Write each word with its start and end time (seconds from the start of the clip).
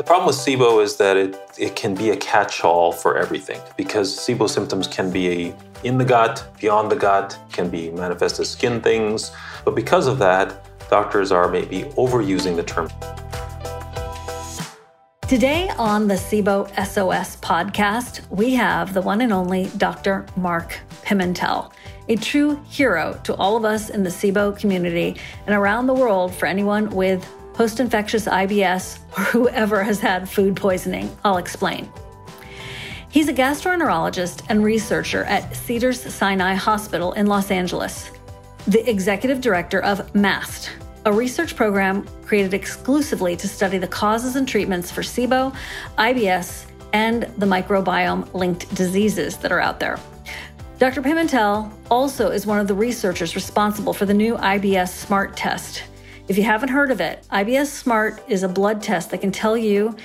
The 0.00 0.04
problem 0.04 0.28
with 0.28 0.36
SIBO 0.36 0.82
is 0.82 0.96
that 0.96 1.18
it, 1.18 1.38
it 1.58 1.76
can 1.76 1.94
be 1.94 2.08
a 2.08 2.16
catch 2.16 2.64
all 2.64 2.90
for 2.90 3.18
everything 3.18 3.60
because 3.76 4.18
SIBO 4.18 4.48
symptoms 4.48 4.86
can 4.86 5.10
be 5.10 5.54
in 5.84 5.98
the 5.98 6.06
gut, 6.06 6.42
beyond 6.58 6.90
the 6.90 6.96
gut, 6.96 7.38
can 7.52 7.68
be 7.68 7.90
manifest 7.90 8.40
as 8.40 8.48
skin 8.48 8.80
things. 8.80 9.30
But 9.62 9.74
because 9.74 10.06
of 10.06 10.18
that, 10.20 10.64
doctors 10.88 11.32
are 11.32 11.50
maybe 11.50 11.82
overusing 11.98 12.56
the 12.56 12.62
term. 12.62 12.88
Today 15.28 15.68
on 15.76 16.08
the 16.08 16.14
SIBO 16.14 16.70
SOS 16.82 17.36
podcast, 17.36 18.26
we 18.30 18.54
have 18.54 18.94
the 18.94 19.02
one 19.02 19.20
and 19.20 19.34
only 19.34 19.66
Dr. 19.76 20.24
Mark 20.34 20.80
Pimentel, 21.04 21.74
a 22.08 22.16
true 22.16 22.58
hero 22.70 23.20
to 23.24 23.34
all 23.34 23.54
of 23.54 23.66
us 23.66 23.90
in 23.90 24.02
the 24.02 24.08
SIBO 24.08 24.58
community 24.58 25.16
and 25.46 25.54
around 25.54 25.86
the 25.86 25.94
world 25.94 26.34
for 26.34 26.46
anyone 26.46 26.88
with 26.88 27.30
post 27.54 27.80
infectious 27.80 28.26
IBS 28.26 28.98
or 29.18 29.22
whoever 29.24 29.82
has 29.82 30.00
had 30.00 30.28
food 30.28 30.56
poisoning. 30.56 31.14
I'll 31.24 31.38
explain. 31.38 31.90
He's 33.08 33.28
a 33.28 33.34
gastroenterologist 33.34 34.44
and 34.48 34.62
researcher 34.62 35.24
at 35.24 35.56
Cedars 35.56 36.00
Sinai 36.14 36.54
Hospital 36.54 37.12
in 37.14 37.26
Los 37.26 37.50
Angeles, 37.50 38.10
the 38.66 38.88
executive 38.88 39.40
director 39.40 39.80
of 39.80 40.14
MAST, 40.14 40.70
a 41.06 41.12
research 41.12 41.56
program 41.56 42.06
created 42.22 42.52
exclusively 42.52 43.34
to 43.36 43.48
study 43.48 43.78
the 43.78 43.88
causes 43.88 44.36
and 44.36 44.46
treatments 44.46 44.90
for 44.90 45.00
SIBO, 45.00 45.54
IBS, 45.96 46.66
and 46.92 47.22
the 47.38 47.46
microbiome 47.46 48.32
linked 48.34 48.72
diseases 48.74 49.38
that 49.38 49.50
are 49.50 49.60
out 49.60 49.80
there. 49.80 49.98
Dr. 50.78 51.00
Pimentel 51.00 51.72
also 51.90 52.30
is 52.30 52.46
one 52.46 52.58
of 52.58 52.68
the 52.68 52.74
researchers 52.74 53.34
responsible 53.34 53.94
for 53.94 54.04
the 54.04 54.14
new 54.14 54.36
IBS 54.36 54.88
SMART 54.88 55.36
test. 55.36 55.84
If 56.28 56.36
you 56.36 56.44
haven't 56.44 56.68
heard 56.68 56.90
of 56.90 57.00
it, 57.00 57.26
IBS 57.32 57.66
SMART 57.66 58.22
is 58.28 58.42
a 58.42 58.48
blood 58.48 58.82
test 58.82 59.10
that 59.10 59.20
can 59.20 59.32
tell 59.32 59.56
you 59.56 59.96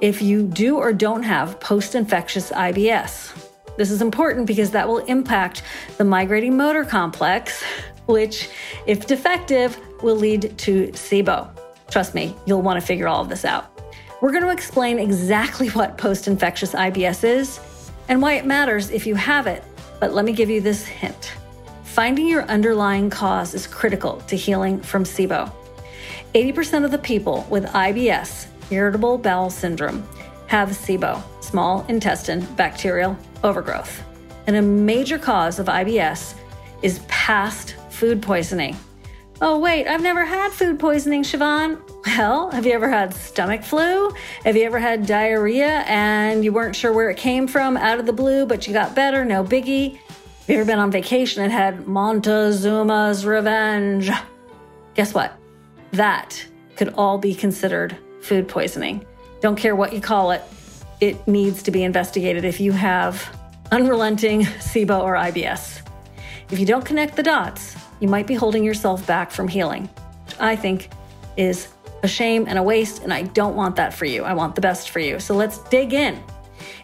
if 0.00 0.20
you 0.20 0.46
do 0.46 0.76
or 0.76 0.92
don't 0.92 1.22
have 1.22 1.58
post 1.60 1.94
infectious 1.94 2.50
IBS. 2.50 3.48
This 3.76 3.90
is 3.90 4.02
important 4.02 4.46
because 4.46 4.70
that 4.72 4.86
will 4.86 4.98
impact 4.98 5.62
the 5.96 6.04
migrating 6.04 6.56
motor 6.56 6.84
complex, 6.84 7.62
which, 8.06 8.48
if 8.86 9.06
defective, 9.06 9.78
will 10.02 10.16
lead 10.16 10.56
to 10.58 10.88
SIBO. 10.88 11.48
Trust 11.90 12.14
me, 12.14 12.34
you'll 12.46 12.62
want 12.62 12.78
to 12.80 12.86
figure 12.86 13.08
all 13.08 13.22
of 13.22 13.28
this 13.28 13.44
out. 13.44 13.80
We're 14.20 14.32
going 14.32 14.44
to 14.44 14.50
explain 14.50 14.98
exactly 14.98 15.68
what 15.70 15.96
post 15.96 16.28
infectious 16.28 16.72
IBS 16.72 17.24
is 17.24 17.60
and 18.08 18.20
why 18.20 18.34
it 18.34 18.44
matters 18.44 18.90
if 18.90 19.06
you 19.06 19.14
have 19.14 19.46
it. 19.46 19.64
But 19.98 20.12
let 20.12 20.24
me 20.24 20.32
give 20.32 20.50
you 20.50 20.60
this 20.60 20.84
hint 20.84 21.34
finding 21.90 22.28
your 22.28 22.44
underlying 22.44 23.10
cause 23.10 23.52
is 23.52 23.66
critical 23.66 24.20
to 24.28 24.36
healing 24.36 24.80
from 24.80 25.02
SIBO. 25.02 25.52
80% 26.34 26.84
of 26.84 26.90
the 26.90 26.98
people 26.98 27.46
with 27.50 27.64
IBS, 27.66 28.46
irritable 28.70 29.18
bowel 29.18 29.50
syndrome, 29.50 30.06
have 30.46 30.70
SIBO, 30.70 31.22
small 31.42 31.84
intestine 31.88 32.46
bacterial 32.56 33.16
overgrowth. 33.42 34.02
And 34.46 34.56
a 34.56 34.62
major 34.62 35.18
cause 35.18 35.58
of 35.58 35.66
IBS 35.66 36.34
is 36.82 37.00
past 37.08 37.76
food 37.90 38.22
poisoning. 38.22 38.76
Oh, 39.42 39.58
wait, 39.58 39.86
I've 39.86 40.02
never 40.02 40.24
had 40.24 40.52
food 40.52 40.78
poisoning, 40.78 41.22
Shivan. 41.22 41.80
Well, 42.06 42.50
have 42.50 42.66
you 42.66 42.72
ever 42.72 42.88
had 42.88 43.14
stomach 43.14 43.62
flu? 43.62 44.12
Have 44.44 44.56
you 44.56 44.64
ever 44.64 44.78
had 44.78 45.06
diarrhea 45.06 45.84
and 45.86 46.44
you 46.44 46.52
weren't 46.52 46.76
sure 46.76 46.92
where 46.92 47.10
it 47.10 47.16
came 47.16 47.46
from 47.46 47.76
out 47.76 47.98
of 47.98 48.06
the 48.06 48.12
blue, 48.12 48.44
but 48.44 48.66
you 48.66 48.72
got 48.72 48.94
better? 48.94 49.24
No 49.24 49.42
biggie. 49.42 49.96
Have 49.96 50.48
you 50.48 50.56
ever 50.56 50.64
been 50.64 50.78
on 50.78 50.90
vacation 50.90 51.42
and 51.42 51.52
had 51.52 51.86
Montezuma's 51.86 53.24
revenge? 53.24 54.10
Guess 54.94 55.14
what? 55.14 55.39
That 55.92 56.44
could 56.76 56.94
all 56.94 57.18
be 57.18 57.34
considered 57.34 57.96
food 58.20 58.48
poisoning. 58.48 59.04
Don't 59.40 59.56
care 59.56 59.74
what 59.74 59.92
you 59.92 60.00
call 60.00 60.30
it, 60.30 60.42
it 61.00 61.26
needs 61.26 61.62
to 61.64 61.70
be 61.70 61.82
investigated 61.82 62.44
if 62.44 62.60
you 62.60 62.72
have 62.72 63.36
unrelenting 63.72 64.42
SIBO 64.42 65.02
or 65.02 65.14
IBS. 65.14 65.80
If 66.50 66.58
you 66.58 66.66
don't 66.66 66.84
connect 66.84 67.16
the 67.16 67.22
dots, 67.22 67.76
you 68.00 68.08
might 68.08 68.26
be 68.26 68.34
holding 68.34 68.64
yourself 68.64 69.06
back 69.06 69.30
from 69.30 69.48
healing. 69.48 69.88
I 70.38 70.56
think 70.56 70.90
is 71.36 71.68
a 72.02 72.08
shame 72.08 72.46
and 72.48 72.58
a 72.58 72.62
waste, 72.62 73.02
and 73.02 73.12
I 73.12 73.22
don't 73.22 73.56
want 73.56 73.76
that 73.76 73.94
for 73.94 74.04
you. 74.04 74.24
I 74.24 74.34
want 74.34 74.54
the 74.54 74.60
best 74.60 74.90
for 74.90 75.00
you. 75.00 75.20
So 75.20 75.34
let's 75.34 75.58
dig 75.68 75.92
in. 75.92 76.22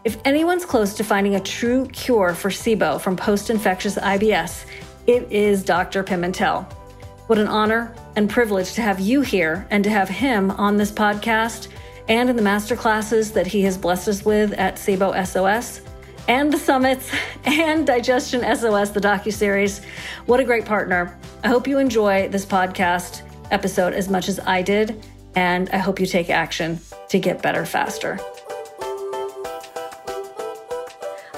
If 0.05 0.19
anyone's 0.25 0.65
close 0.65 0.95
to 0.95 1.05
finding 1.05 1.35
a 1.35 1.41
true 1.41 1.87
cure 1.87 2.35
for 2.35 2.51
SIBO 2.51 3.01
from 3.01 3.17
post 3.17 3.51
infectious 3.51 3.97
IBS, 3.97 4.67
it 5.07 5.31
is 5.31 5.65
Dr. 5.65 6.05
Pimentel. 6.05 6.67
What 7.27 7.39
an 7.39 7.49
honor 7.49 7.93
and 8.15 8.31
privilege 8.31 8.75
to 8.75 8.83
have 8.83 9.01
you 9.01 9.21
here 9.21 9.67
and 9.71 9.83
to 9.83 9.91
have 9.91 10.09
him 10.09 10.51
on 10.53 10.77
this 10.77 10.93
podcast 10.93 11.69
and 12.09 12.31
in 12.31 12.37
the 12.37 12.43
master 12.43 12.77
classes 12.77 13.33
that 13.33 13.49
he 13.49 13.63
has 13.63 13.77
blessed 13.77 14.09
us 14.09 14.25
with 14.25 14.53
at 14.53 14.77
SIBO 14.77 15.27
SOS 15.27 15.81
and 16.29 16.53
the 16.53 16.59
summits 16.59 17.11
and 17.45 17.87
Digestion 17.87 18.43
SOS, 18.43 18.91
the 18.91 19.01
docu-series. 19.01 19.85
What 20.27 20.41
a 20.41 20.45
great 20.45 20.65
partner. 20.65 21.19
I 21.43 21.49
hope 21.49 21.67
you 21.67 21.79
enjoy 21.79 22.29
this 22.29 22.47
podcast 22.47 23.23
episode 23.51 23.93
as 23.93 24.09
much 24.09 24.29
as 24.29 24.39
I 24.41 24.63
did, 24.63 25.05
and 25.35 25.69
I 25.71 25.79
hope 25.79 25.99
you 26.01 26.07
take 26.07 26.31
action 26.31 26.79
to 27.09 27.19
get 27.19 27.43
better 27.43 27.67
faster. 27.67 28.19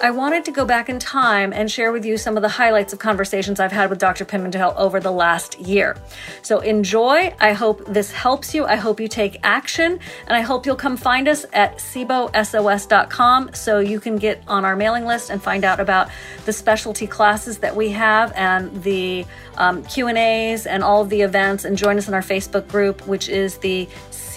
I 0.01 0.13
wanted 0.13 0.45
to 0.45 0.53
go 0.53 0.65
back 0.65 0.89
in 0.89 1.01
time 1.01 1.53
and 1.53 1.69
share 1.69 1.91
with 1.91 2.05
you 2.05 2.17
some 2.17 2.37
of 2.37 2.43
the 2.43 2.49
highlights 2.49 2.93
of 2.93 3.01
conversations 3.01 3.59
I've 3.59 3.73
had 3.73 3.91
with 3.91 3.99
Dr. 3.99 4.25
Pimentel 4.25 4.77
over 4.77 5.01
the 5.01 5.11
last 5.11 5.59
year. 5.59 5.97
So 6.43 6.61
enjoy. 6.61 7.35
I 7.41 7.53
hope 7.53 7.85
this 7.85 8.13
helps 8.13 8.55
you. 8.55 8.65
I 8.65 8.77
hope 8.77 9.01
you 9.01 9.09
take 9.09 9.41
action, 9.43 9.99
and 10.27 10.37
I 10.37 10.41
hope 10.41 10.67
you'll 10.67 10.77
come 10.77 10.97
find 10.97 11.27
us 11.27 11.47
at 11.53 11.79
sibosos.com 11.79 13.55
so 13.55 13.81
you 13.81 13.99
can 13.99 14.17
get 14.17 14.41
on 14.47 14.65
our 14.65 14.77
mailing 14.77 15.05
list 15.05 15.31
and 15.31 15.43
find 15.43 15.65
out 15.65 15.81
about 15.81 16.11
the 16.45 16.53
specialty 16.53 17.09
classes 17.09 17.59
that 17.59 17.75
we 17.75 17.89
have 17.91 18.33
and 18.37 18.85
the 18.85 19.27
um, 19.57 19.83
Q 19.85 20.07
and 20.07 20.17
A's 20.17 20.67
and 20.67 20.85
all 20.85 21.03
of 21.03 21.09
the 21.09 21.23
events, 21.23 21.65
and 21.65 21.77
join 21.77 21.99
us 21.99 22.07
in 22.07 22.15
our 22.15 22.23
Facebook 22.23 22.69
group, 22.69 23.05
which 23.09 23.29
is 23.29 23.59
the 23.59 23.89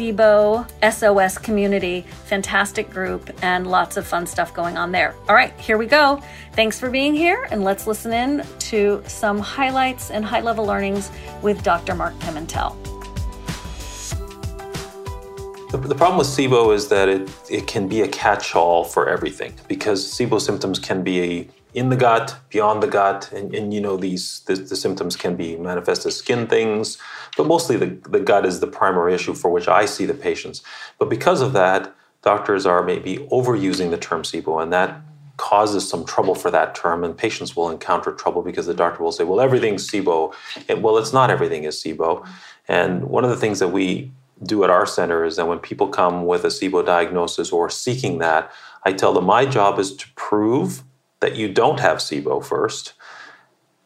SIBO 0.02 0.66
SOS 0.92 1.38
community. 1.38 2.02
Fantastic 2.26 2.90
group 2.90 3.30
and 3.44 3.68
lots 3.68 3.98
of 3.98 4.08
fun 4.08 4.26
stuff 4.26 4.52
going 4.52 4.76
on 4.76 4.92
there. 4.92 5.14
All 5.30 5.36
right, 5.36 5.54
here 5.60 5.78
we 5.78 5.86
go. 5.86 6.22
Thanks 6.54 6.80
for 6.80 6.90
being 6.90 7.14
here, 7.14 7.48
and 7.52 7.64
let's 7.64 7.86
listen 7.86 8.12
in 8.12 8.44
to 8.72 9.04
some 9.06 9.38
highlights 9.38 10.10
and 10.10 10.26
high 10.26 10.42
level 10.42 10.66
learnings 10.66 11.12
with 11.44 11.64
Dr. 11.64 11.94
Mark 11.94 12.16
Pimentel. 12.16 12.76
The, 15.72 15.96
problem 15.96 16.18
with 16.18 16.28
SIBO 16.28 16.74
is 16.74 16.90
that 16.90 17.08
it, 17.08 17.32
it 17.50 17.68
can 17.68 17.88
be 17.88 18.02
a 18.02 18.08
catch 18.08 18.56
all 18.56 18.84
for 18.84 19.08
everything 19.08 19.54
because 19.70 20.04
SIBO 20.04 20.42
symptoms 20.42 20.80
can 20.80 21.02
be 21.04 21.48
in 21.74 21.90
the 21.90 21.96
gut, 21.96 22.38
beyond 22.50 22.84
the 22.84 22.88
gut, 22.88 23.32
and, 23.32 23.56
and 23.56 23.74
you 23.74 23.80
know 23.80 23.96
these 23.96 24.42
the, 24.42 24.56
the, 24.56 24.76
symptoms 24.76 25.16
can 25.16 25.36
be 25.36 25.56
manifest 25.56 26.06
as 26.06 26.18
skin 26.18 26.48
things, 26.48 26.98
but 27.38 27.48
mostly 27.48 27.78
the, 27.78 27.88
the 28.10 28.20
gut 28.20 28.46
is 28.46 28.60
the 28.60 28.68
primary 28.68 29.14
issue 29.14 29.34
for 29.34 29.50
which 29.50 29.68
I 29.68 29.86
see 29.86 30.06
the 30.06 30.14
patients. 30.14 30.62
But 31.00 31.10
because 31.10 31.42
of 31.42 31.54
that, 31.54 31.96
doctors 32.22 32.66
are 32.66 32.84
maybe 32.84 33.18
overusing 33.32 33.90
the 33.90 33.98
term 33.98 34.24
SIBO, 34.24 34.62
and 34.62 34.74
that 34.74 35.02
causes 35.38 35.88
some 35.88 36.06
trouble 36.06 36.36
for 36.36 36.52
that 36.52 36.76
term, 36.76 37.04
and 37.04 37.18
patients 37.18 37.56
will 37.56 37.70
encounter 37.70 38.12
trouble 38.12 38.42
because 38.42 38.66
the 38.66 38.74
doctor 38.74 39.04
will 39.04 39.14
say, 39.14 39.24
"Well, 39.24 39.40
everything's 39.40 39.90
SIBO," 39.90 40.34
and 40.68 40.84
well, 40.84 40.98
it's 40.98 41.14
not 41.14 41.30
everything 41.30 41.64
is 41.64 41.82
SIBO. 41.82 42.28
And 42.68 43.06
one 43.06 43.24
of 43.24 43.30
the 43.30 43.38
things 43.38 43.60
that 43.60 43.70
we 43.70 44.12
do 44.44 44.64
at 44.64 44.70
our 44.70 44.86
center 44.86 45.24
is 45.24 45.36
that 45.38 45.48
when 45.48 45.60
people 45.60 45.88
come 45.88 46.26
with 46.26 46.44
a 46.44 46.50
SIBO 46.50 46.86
diagnosis 46.86 47.52
or 47.52 47.70
seeking 47.70 48.18
that, 48.20 48.52
I 48.84 48.92
tell 48.92 49.14
them 49.14 49.26
my 49.26 49.46
job 49.46 49.80
is 49.80 49.96
to 49.96 50.08
prove 50.16 50.84
that 51.22 51.36
you 51.36 51.48
don't 51.48 51.80
have 51.80 52.00
SIBO 52.00 52.44
first. 52.44 52.94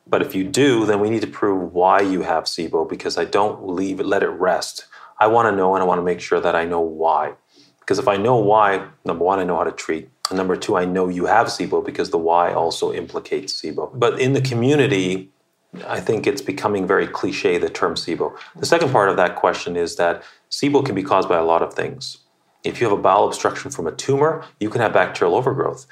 But 0.08 0.22
if 0.22 0.34
you 0.34 0.44
do, 0.44 0.86
then 0.86 1.00
we 1.00 1.10
need 1.10 1.22
to 1.22 1.28
prove 1.28 1.74
why 1.74 2.02
you 2.02 2.24
have 2.24 2.46
SIBO 2.46 2.90
because 2.90 3.18
I 3.18 3.26
don't 3.26 3.68
leave 3.68 4.00
it, 4.00 4.06
let 4.06 4.24
it 4.24 4.30
rest. 4.30 4.86
I 5.20 5.28
want 5.28 5.48
to 5.48 5.56
know 5.56 5.76
and 5.76 5.84
I 5.84 5.86
want 5.86 6.00
to 6.00 6.04
make 6.04 6.20
sure 6.20 6.40
that 6.40 6.56
I 6.56 6.66
know 6.66 6.82
why. 6.82 7.34
Because 7.80 8.00
if 8.00 8.08
I 8.08 8.18
know 8.18 8.38
why, 8.38 8.88
number 9.04 9.24
one, 9.24 9.40
I 9.40 9.44
know 9.44 9.58
how 9.58 9.64
to 9.64 9.72
treat. 9.72 10.10
And 10.30 10.38
number 10.38 10.56
two, 10.56 10.76
I 10.76 10.86
know 10.86 11.08
you 11.08 11.26
have 11.26 11.48
SIBO 11.48 11.86
because 11.86 12.10
the 12.10 12.18
why 12.18 12.54
also 12.54 12.92
implicates 12.94 13.62
SIBO. 13.62 13.92
But 13.94 14.20
in 14.20 14.34
the 14.34 14.42
community, 14.42 15.32
I 15.86 16.00
think 16.00 16.26
it's 16.26 16.42
becoming 16.42 16.88
very 16.88 17.08
cliche, 17.08 17.58
the 17.58 17.70
term 17.70 17.96
SIBO. 17.96 18.36
The 18.56 18.66
second 18.66 18.92
part 18.92 19.10
of 19.10 19.18
that 19.18 19.36
question 19.36 19.76
is 19.76 19.98
that 19.98 20.24
SIBO 20.50 20.86
can 20.86 20.96
be 20.96 21.04
caused 21.04 21.30
by 21.30 21.38
a 21.38 21.44
lot 21.44 21.62
of 21.62 21.74
things. 21.74 22.20
If 22.64 22.82
you 22.82 22.90
have 22.90 22.98
a 22.98 23.02
bowel 23.02 23.28
obstruction 23.28 23.70
from 23.70 23.86
a 23.86 23.92
tumor, 23.92 24.44
you 24.60 24.70
can 24.70 24.82
have 24.82 24.94
bacterial 24.94 25.36
overgrowth 25.36 25.86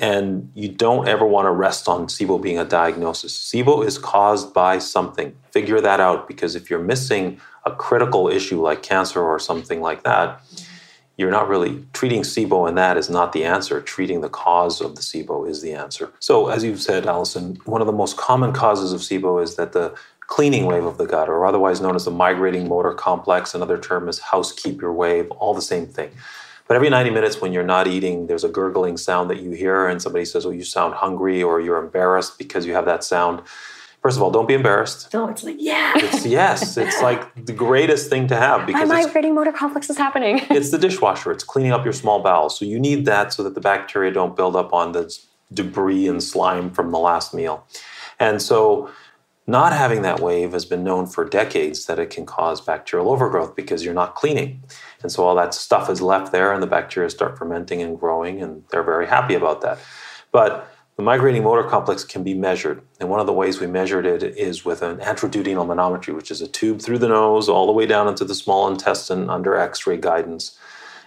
and 0.00 0.50
you 0.54 0.68
don't 0.68 1.08
ever 1.08 1.26
want 1.26 1.46
to 1.46 1.50
rest 1.50 1.88
on 1.88 2.06
SIBO 2.06 2.40
being 2.40 2.58
a 2.58 2.64
diagnosis. 2.64 3.36
SIBO 3.36 3.84
is 3.84 3.98
caused 3.98 4.52
by 4.52 4.78
something. 4.78 5.34
Figure 5.50 5.80
that 5.80 6.00
out 6.00 6.28
because 6.28 6.54
if 6.54 6.70
you're 6.70 6.82
missing 6.82 7.40
a 7.64 7.70
critical 7.70 8.28
issue 8.28 8.60
like 8.60 8.82
cancer 8.82 9.20
or 9.20 9.38
something 9.38 9.80
like 9.80 10.04
that, 10.04 10.40
you're 11.16 11.30
not 11.30 11.48
really 11.48 11.84
treating 11.94 12.22
SIBO, 12.22 12.68
and 12.68 12.76
that 12.76 12.98
is 12.98 13.08
not 13.08 13.32
the 13.32 13.44
answer. 13.44 13.80
Treating 13.80 14.20
the 14.20 14.28
cause 14.28 14.82
of 14.82 14.96
the 14.96 15.00
SIBO 15.00 15.48
is 15.48 15.62
the 15.62 15.72
answer. 15.72 16.12
So, 16.20 16.48
as 16.48 16.62
you've 16.62 16.82
said, 16.82 17.06
Allison, 17.06 17.56
one 17.64 17.80
of 17.80 17.86
the 17.86 17.92
most 17.92 18.18
common 18.18 18.52
causes 18.52 18.92
of 18.92 19.00
SIBO 19.00 19.42
is 19.42 19.56
that 19.56 19.72
the 19.72 19.94
cleaning 20.26 20.66
wave 20.66 20.84
of 20.84 20.98
the 20.98 21.06
gut, 21.06 21.28
or 21.28 21.46
otherwise 21.46 21.80
known 21.80 21.96
as 21.96 22.04
the 22.04 22.10
migrating 22.10 22.68
motor 22.68 22.92
complex. 22.92 23.54
Another 23.54 23.78
term 23.78 24.08
is 24.08 24.18
housekeeper 24.18 24.92
wave, 24.92 25.30
all 25.30 25.54
the 25.54 25.62
same 25.62 25.86
thing. 25.86 26.10
But 26.68 26.74
every 26.74 26.90
90 26.90 27.10
minutes 27.10 27.40
when 27.40 27.52
you're 27.52 27.62
not 27.62 27.86
eating, 27.86 28.26
there's 28.26 28.44
a 28.44 28.48
gurgling 28.48 28.96
sound 28.96 29.30
that 29.30 29.40
you 29.40 29.52
hear, 29.52 29.86
and 29.86 30.02
somebody 30.02 30.24
says, 30.24 30.44
Oh, 30.44 30.50
you 30.50 30.64
sound 30.64 30.94
hungry, 30.94 31.42
or 31.42 31.60
you're 31.60 31.78
embarrassed 31.78 32.38
because 32.38 32.66
you 32.66 32.74
have 32.74 32.84
that 32.86 33.04
sound. 33.04 33.42
First 34.02 34.18
of 34.18 34.22
all, 34.22 34.30
don't 34.30 34.46
be 34.46 34.54
embarrassed. 34.54 35.12
No, 35.12 35.28
it's 35.28 35.42
like, 35.42 35.56
yeah. 35.58 35.94
It's, 35.96 36.24
yes, 36.24 36.76
it's 36.76 37.02
like 37.02 37.44
the 37.44 37.52
greatest 37.52 38.08
thing 38.08 38.28
to 38.28 38.36
have 38.36 38.64
because 38.64 38.88
my 38.88 39.02
migrating 39.02 39.34
motor 39.34 39.50
complex 39.50 39.90
is 39.90 39.96
happening. 39.96 40.42
it's 40.50 40.70
the 40.70 40.78
dishwasher. 40.78 41.32
It's 41.32 41.42
cleaning 41.42 41.72
up 41.72 41.84
your 41.84 41.92
small 41.92 42.22
bowels. 42.22 42.56
So 42.56 42.64
you 42.64 42.78
need 42.78 43.04
that 43.06 43.32
so 43.32 43.42
that 43.42 43.54
the 43.54 43.60
bacteria 43.60 44.12
don't 44.12 44.36
build 44.36 44.54
up 44.54 44.72
on 44.72 44.92
the 44.92 45.12
debris 45.52 46.06
and 46.06 46.22
slime 46.22 46.70
from 46.70 46.92
the 46.92 46.98
last 46.98 47.34
meal. 47.34 47.66
And 48.20 48.40
so 48.40 48.90
not 49.46 49.72
having 49.72 50.02
that 50.02 50.20
wave 50.20 50.52
has 50.52 50.64
been 50.64 50.82
known 50.82 51.06
for 51.06 51.24
decades 51.24 51.86
that 51.86 51.98
it 51.98 52.10
can 52.10 52.26
cause 52.26 52.60
bacterial 52.60 53.10
overgrowth 53.10 53.54
because 53.54 53.84
you're 53.84 53.94
not 53.94 54.16
cleaning. 54.16 54.62
And 55.02 55.12
so 55.12 55.24
all 55.24 55.36
that 55.36 55.54
stuff 55.54 55.88
is 55.88 56.02
left 56.02 56.32
there 56.32 56.52
and 56.52 56.62
the 56.62 56.66
bacteria 56.66 57.08
start 57.10 57.38
fermenting 57.38 57.80
and 57.80 57.98
growing, 57.98 58.42
and 58.42 58.64
they're 58.70 58.82
very 58.82 59.06
happy 59.06 59.34
about 59.34 59.60
that. 59.62 59.78
But 60.32 60.68
the 60.96 61.02
migrating 61.02 61.44
motor 61.44 61.62
complex 61.62 62.02
can 62.02 62.24
be 62.24 62.34
measured. 62.34 62.82
And 62.98 63.08
one 63.08 63.20
of 63.20 63.26
the 63.26 63.32
ways 63.32 63.60
we 63.60 63.66
measured 63.66 64.06
it 64.06 64.22
is 64.22 64.64
with 64.64 64.82
an 64.82 64.96
anteroduodenal 64.96 65.66
manometry, 65.66 66.14
which 66.14 66.30
is 66.30 66.40
a 66.40 66.48
tube 66.48 66.80
through 66.80 66.98
the 66.98 67.08
nose 67.08 67.48
all 67.48 67.66
the 67.66 67.72
way 67.72 67.86
down 67.86 68.08
into 68.08 68.24
the 68.24 68.34
small 68.34 68.66
intestine 68.66 69.28
under 69.28 69.54
x 69.56 69.86
ray 69.86 69.98
guidance. 69.98 70.58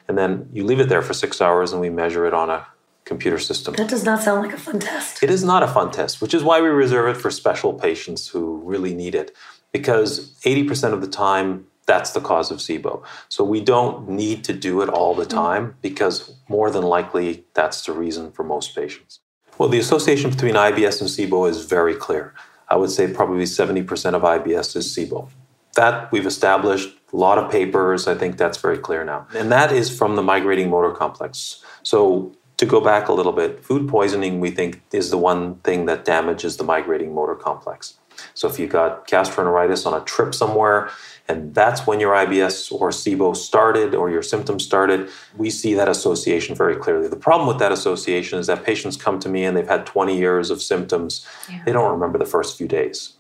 And 0.08 0.18
then 0.18 0.48
you 0.54 0.64
leave 0.64 0.80
it 0.80 0.90
there 0.90 1.02
for 1.02 1.14
six 1.14 1.42
hours 1.42 1.72
and 1.72 1.82
we 1.82 1.90
measure 1.90 2.26
it 2.26 2.34
on 2.34 2.50
a 2.50 2.68
computer 3.10 3.40
system. 3.40 3.74
That 3.74 3.90
does 3.90 4.06
not 4.06 4.22
sound 4.22 4.44
like 4.46 4.56
a 4.56 4.58
fun 4.58 4.80
test. 4.80 5.22
It 5.22 5.30
is 5.30 5.44
not 5.44 5.64
a 5.64 5.68
fun 5.68 5.92
test, 5.92 6.22
which 6.22 6.34
is 6.34 6.44
why 6.44 6.62
we 6.62 6.70
reserve 6.70 7.08
it 7.14 7.20
for 7.20 7.30
special 7.32 7.74
patients 7.74 8.30
who 8.30 8.62
really 8.64 8.94
need 8.94 9.16
it. 9.16 9.36
Because 9.74 10.40
80% 10.42 10.94
of 10.94 11.02
the 11.02 11.08
time, 11.08 11.66
that's 11.86 12.12
the 12.12 12.22
cause 12.22 12.52
of 12.52 12.60
SIBO. 12.60 13.04
So 13.28 13.44
we 13.44 13.62
don't 13.62 14.08
need 14.08 14.44
to 14.46 14.54
do 14.54 14.82
it 14.84 14.90
all 14.90 15.14
the 15.16 15.26
mm. 15.26 15.42
time 15.44 15.76
because 15.82 16.36
more 16.48 16.70
than 16.70 16.84
likely 16.84 17.44
that's 17.56 17.86
the 17.86 17.94
reason 17.94 18.32
for 18.32 18.44
most 18.44 18.76
patients. 18.76 19.20
Well, 19.58 19.70
the 19.70 19.80
association 19.80 20.30
between 20.30 20.56
IBS 20.56 21.02
and 21.02 21.10
SIBO 21.10 21.50
is 21.50 21.66
very 21.66 21.96
clear. 21.96 22.34
I 22.70 22.76
would 22.78 22.92
say 22.92 23.12
probably 23.12 23.46
70% 23.46 24.14
of 24.14 24.22
IBS 24.22 24.76
is 24.76 24.96
SIBO. 24.96 25.30
That 25.76 26.12
we've 26.12 26.26
established, 26.28 26.90
a 27.12 27.18
lot 27.18 27.38
of 27.40 27.52
papers, 27.52 28.08
I 28.08 28.16
think 28.16 28.38
that's 28.38 28.60
very 28.68 28.78
clear 28.78 29.04
now. 29.04 29.28
And 29.36 29.52
that 29.52 29.72
is 29.72 29.88
from 30.00 30.16
the 30.16 30.22
migrating 30.22 30.70
motor 30.70 30.92
complex. 30.92 31.64
So 31.84 32.36
to 32.60 32.66
go 32.66 32.82
back 32.82 33.08
a 33.08 33.14
little 33.14 33.32
bit, 33.32 33.64
food 33.64 33.88
poisoning, 33.88 34.42
we 34.42 34.52
think, 34.52 34.82
is 34.92 35.12
the 35.12 35.18
one 35.18 35.56
thing 35.60 35.86
that 35.86 36.04
damages 36.04 36.58
the 36.58 36.64
migrating 36.66 37.16
motor 37.16 37.34
complex. 37.34 37.98
So 38.34 38.50
if 38.50 38.60
you 38.60 38.68
got 38.68 39.08
gastroenteritis 39.08 39.86
on 39.86 39.94
a 39.94 40.04
trip 40.04 40.36
somewhere, 40.36 40.90
and 41.30 41.56
that's 41.56 41.88
when 41.88 42.02
your 42.02 42.14
IBS 42.14 42.70
or 42.74 42.90
SIBO 42.90 43.34
started 43.34 43.96
or 43.96 44.10
your 44.10 44.22
symptoms 44.22 44.66
started, 44.66 45.10
we 45.38 45.50
see 45.50 45.74
that 45.76 45.88
association 45.88 46.54
very 46.54 46.76
clearly. 46.76 47.08
The 47.08 47.16
problem 47.16 47.48
with 47.48 47.60
that 47.60 47.72
association 47.72 48.40
is 48.40 48.48
that 48.48 48.66
patients 48.66 48.98
come 48.98 49.22
to 49.22 49.30
me 49.30 49.46
and 49.46 49.56
they've 49.56 49.66
had 49.66 49.86
20 49.86 50.18
years 50.18 50.50
of 50.50 50.62
symptoms. 50.62 51.26
Yeah. 51.50 51.64
They 51.66 51.72
don't 51.72 51.90
remember 51.90 52.18
the 52.18 52.26
first 52.26 52.58
few 52.58 52.68
days. 52.68 53.14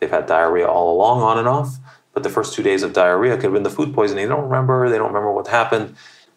They've 0.00 0.10
had 0.10 0.24
diarrhea 0.24 0.66
all 0.66 0.96
along, 0.96 1.20
on 1.20 1.36
and 1.36 1.46
off, 1.46 1.76
but 2.14 2.22
the 2.22 2.30
first 2.30 2.54
two 2.54 2.62
days 2.62 2.82
of 2.82 2.94
diarrhea 2.94 3.34
could 3.34 3.44
have 3.44 3.52
been 3.52 3.62
the 3.62 3.68
food 3.68 3.92
poisoning. 3.92 4.24
They 4.24 4.34
don't 4.34 4.44
remember, 4.44 4.88
they 4.88 4.96
don't 4.96 5.08
remember 5.08 5.32
what 5.32 5.48
happened. 5.48 5.96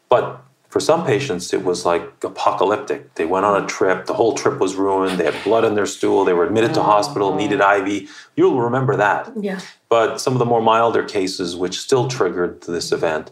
But 0.10 0.44
for 0.70 0.80
some 0.80 1.04
patients, 1.04 1.52
it 1.52 1.64
was 1.64 1.84
like 1.84 2.24
apocalyptic. 2.24 3.16
They 3.16 3.26
went 3.26 3.46
on 3.46 3.62
a 3.62 3.66
trip, 3.66 4.06
the 4.06 4.14
whole 4.14 4.34
trip 4.34 4.60
was 4.60 4.76
ruined, 4.76 5.20
they 5.20 5.26
had 5.26 5.44
blood 5.44 5.66
in 5.66 5.74
their 5.74 5.88
stool, 5.88 6.24
they 6.24 6.34
were 6.34 6.46
admitted 6.46 6.76
to 6.76 6.84
hospital, 6.84 7.36
needed 7.36 7.60
IV. 7.60 8.10
You'll 8.36 8.62
remember 8.62 8.96
that. 8.96 9.32
Yeah. 9.40 9.60
But 9.90 10.22
some 10.22 10.34
of 10.34 10.40
the 10.40 10.46
more 10.46 10.62
milder 10.62 11.04
cases, 11.04 11.56
which 11.56 11.80
still 11.80 12.08
triggered 12.08 12.62
this 12.62 12.92
event, 12.92 13.32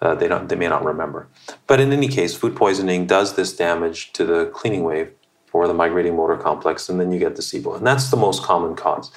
uh, 0.00 0.16
they, 0.16 0.26
don't, 0.26 0.48
they 0.48 0.56
may 0.56 0.66
not 0.66 0.84
remember. 0.84 1.28
But 1.68 1.78
in 1.78 1.92
any 1.92 2.08
case, 2.08 2.34
food 2.34 2.56
poisoning 2.56 3.06
does 3.06 3.36
this 3.36 3.54
damage 3.54 4.12
to 4.14 4.24
the 4.24 4.46
cleaning 4.46 4.82
wave 4.82 5.12
or 5.52 5.68
the 5.68 5.74
migrating 5.74 6.16
motor 6.16 6.36
complex, 6.36 6.88
and 6.88 7.00
then 7.00 7.12
you 7.12 7.20
get 7.20 7.36
the 7.36 7.42
SIBO. 7.42 7.76
And 7.76 7.86
that's 7.86 8.10
the 8.10 8.16
most 8.16 8.42
common 8.42 8.74
cause. 8.74 9.12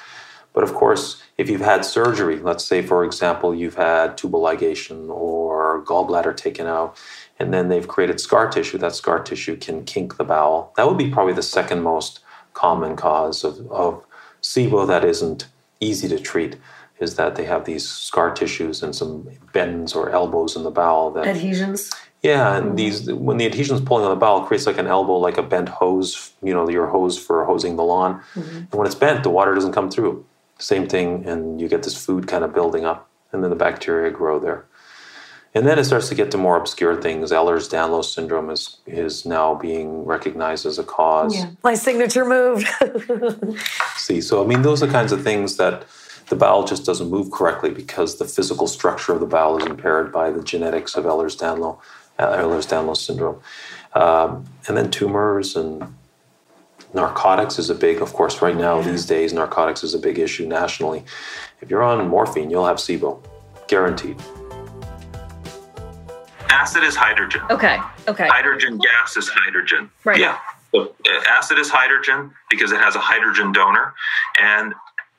But 0.53 0.63
of 0.63 0.73
course, 0.73 1.21
if 1.37 1.49
you've 1.49 1.61
had 1.61 1.83
surgery, 1.83 2.39
let's 2.39 2.63
say, 2.63 2.81
for 2.81 3.03
example, 3.03 3.53
you've 3.53 3.75
had 3.75 4.17
tubal 4.17 4.41
ligation 4.41 5.09
or 5.09 5.83
gallbladder 5.83 6.35
taken 6.35 6.65
out, 6.65 6.97
and 7.39 7.53
then 7.53 7.69
they've 7.69 7.87
created 7.87 8.19
scar 8.19 8.47
tissue. 8.49 8.77
That 8.77 8.95
scar 8.95 9.19
tissue 9.19 9.57
can 9.57 9.83
kink 9.83 10.17
the 10.17 10.23
bowel. 10.23 10.73
That 10.77 10.87
would 10.87 10.97
be 10.97 11.11
probably 11.11 11.33
the 11.33 11.43
second 11.43 11.81
most 11.81 12.19
common 12.53 12.95
cause 12.95 13.43
of, 13.43 13.69
of 13.71 14.03
SIBO 14.41 14.87
that 14.87 15.03
isn't 15.03 15.47
easy 15.79 16.07
to 16.07 16.19
treat. 16.19 16.57
Is 16.97 17.17
that 17.17 17.35
they 17.35 17.43
have 17.43 17.65
these 17.65 17.85
scar 17.85 18.33
tissues 18.33 18.81
and 18.81 18.95
some 18.95 19.27
bends 19.51 19.93
or 19.93 20.11
elbows 20.11 20.55
in 20.55 20.63
the 20.63 20.71
bowel 20.71 21.11
that 21.11 21.27
adhesions. 21.27 21.91
Yeah, 22.21 22.55
and 22.55 22.67
mm-hmm. 22.67 22.75
these 22.75 23.11
when 23.11 23.35
the 23.35 23.45
adhesions 23.45 23.81
pulling 23.81 24.05
on 24.05 24.11
the 24.11 24.15
bowel 24.15 24.45
creates 24.45 24.65
like 24.65 24.77
an 24.77 24.87
elbow, 24.87 25.17
like 25.17 25.37
a 25.37 25.43
bent 25.43 25.67
hose. 25.67 26.31
You 26.41 26.53
know, 26.53 26.69
your 26.69 26.87
hose 26.87 27.19
for 27.19 27.43
hosing 27.43 27.75
the 27.75 27.83
lawn, 27.83 28.21
mm-hmm. 28.33 28.57
and 28.57 28.73
when 28.73 28.87
it's 28.87 28.95
bent, 28.95 29.23
the 29.23 29.29
water 29.29 29.53
doesn't 29.53 29.73
come 29.73 29.91
through. 29.91 30.25
Same 30.57 30.87
thing, 30.87 31.25
and 31.27 31.59
you 31.59 31.67
get 31.67 31.83
this 31.83 32.01
food 32.03 32.27
kind 32.27 32.45
of 32.45 32.53
building 32.53 32.85
up, 32.85 33.09
and 33.33 33.43
then 33.43 33.49
the 33.49 33.57
bacteria 33.57 34.09
grow 34.09 34.39
there. 34.39 34.65
And 35.55 35.65
then 35.65 35.79
it 35.79 35.85
starts 35.85 36.09
to 36.09 36.15
get 36.15 36.31
to 36.31 36.37
more 36.37 36.57
obscure 36.57 37.01
things. 37.01 37.31
Ehlers-Danlos 37.31 38.13
syndrome 38.13 38.49
is 38.49 38.77
is 38.85 39.25
now 39.25 39.55
being 39.55 40.03
recognized 40.03 40.65
as 40.65 40.77
a 40.77 40.83
cause. 40.83 41.33
Yeah. 41.33 41.51
My 41.63 41.75
signature 41.75 42.25
moved. 42.25 42.67
See, 43.95 44.19
so 44.19 44.43
I 44.43 44.45
mean, 44.45 44.63
those 44.63 44.83
are 44.83 44.87
the 44.87 44.91
kinds 44.91 45.13
of 45.13 45.23
things 45.23 45.55
that 45.55 45.85
the 46.27 46.35
bowel 46.35 46.65
just 46.65 46.85
doesn't 46.85 47.09
move 47.09 47.31
correctly 47.31 47.69
because 47.69 48.17
the 48.17 48.25
physical 48.25 48.67
structure 48.67 49.13
of 49.13 49.21
the 49.21 49.25
bowel 49.25 49.57
is 49.57 49.65
impaired 49.65 50.11
by 50.11 50.29
the 50.29 50.43
genetics 50.43 50.95
of 50.95 51.05
Ehlers-Danlos, 51.05 51.79
uh, 52.19 52.37
Ehlers-Danlos 52.37 52.97
syndrome. 52.97 53.39
Um, 53.93 54.45
and 54.67 54.75
then 54.75 54.91
tumors 54.91 55.55
and 55.55 55.95
narcotics 56.93 57.59
is 57.59 57.69
a 57.69 57.75
big, 57.75 58.01
of 58.01 58.11
course, 58.11 58.41
right 58.41 58.57
now, 58.57 58.81
these 58.81 59.05
days, 59.05 59.31
narcotics 59.31 59.83
is 59.83 59.93
a 59.93 59.99
big 59.99 60.19
issue 60.19 60.47
nationally. 60.47 61.05
If 61.61 61.69
you're 61.69 61.83
on 61.83 62.05
morphine, 62.09 62.49
you'll 62.49 62.65
have 62.65 62.77
SIBO, 62.77 63.23
guaranteed. 63.67 64.19
Acid 66.65 66.83
is 66.83 66.95
hydrogen. 66.95 67.43
Okay. 67.51 67.77
Okay. 68.07 68.27
Hydrogen 68.27 68.79
gas 68.79 69.15
is 69.17 69.29
hydrogen. 69.29 69.91
Right. 70.03 70.17
Yeah. 70.17 70.39
So 70.73 70.95
uh, 71.07 71.21
acid 71.29 71.59
is 71.59 71.69
hydrogen 71.69 72.31
because 72.49 72.71
it 72.71 72.79
has 72.79 72.95
a 72.95 72.99
hydrogen 72.99 73.51
donor, 73.51 73.93
and 74.41 74.73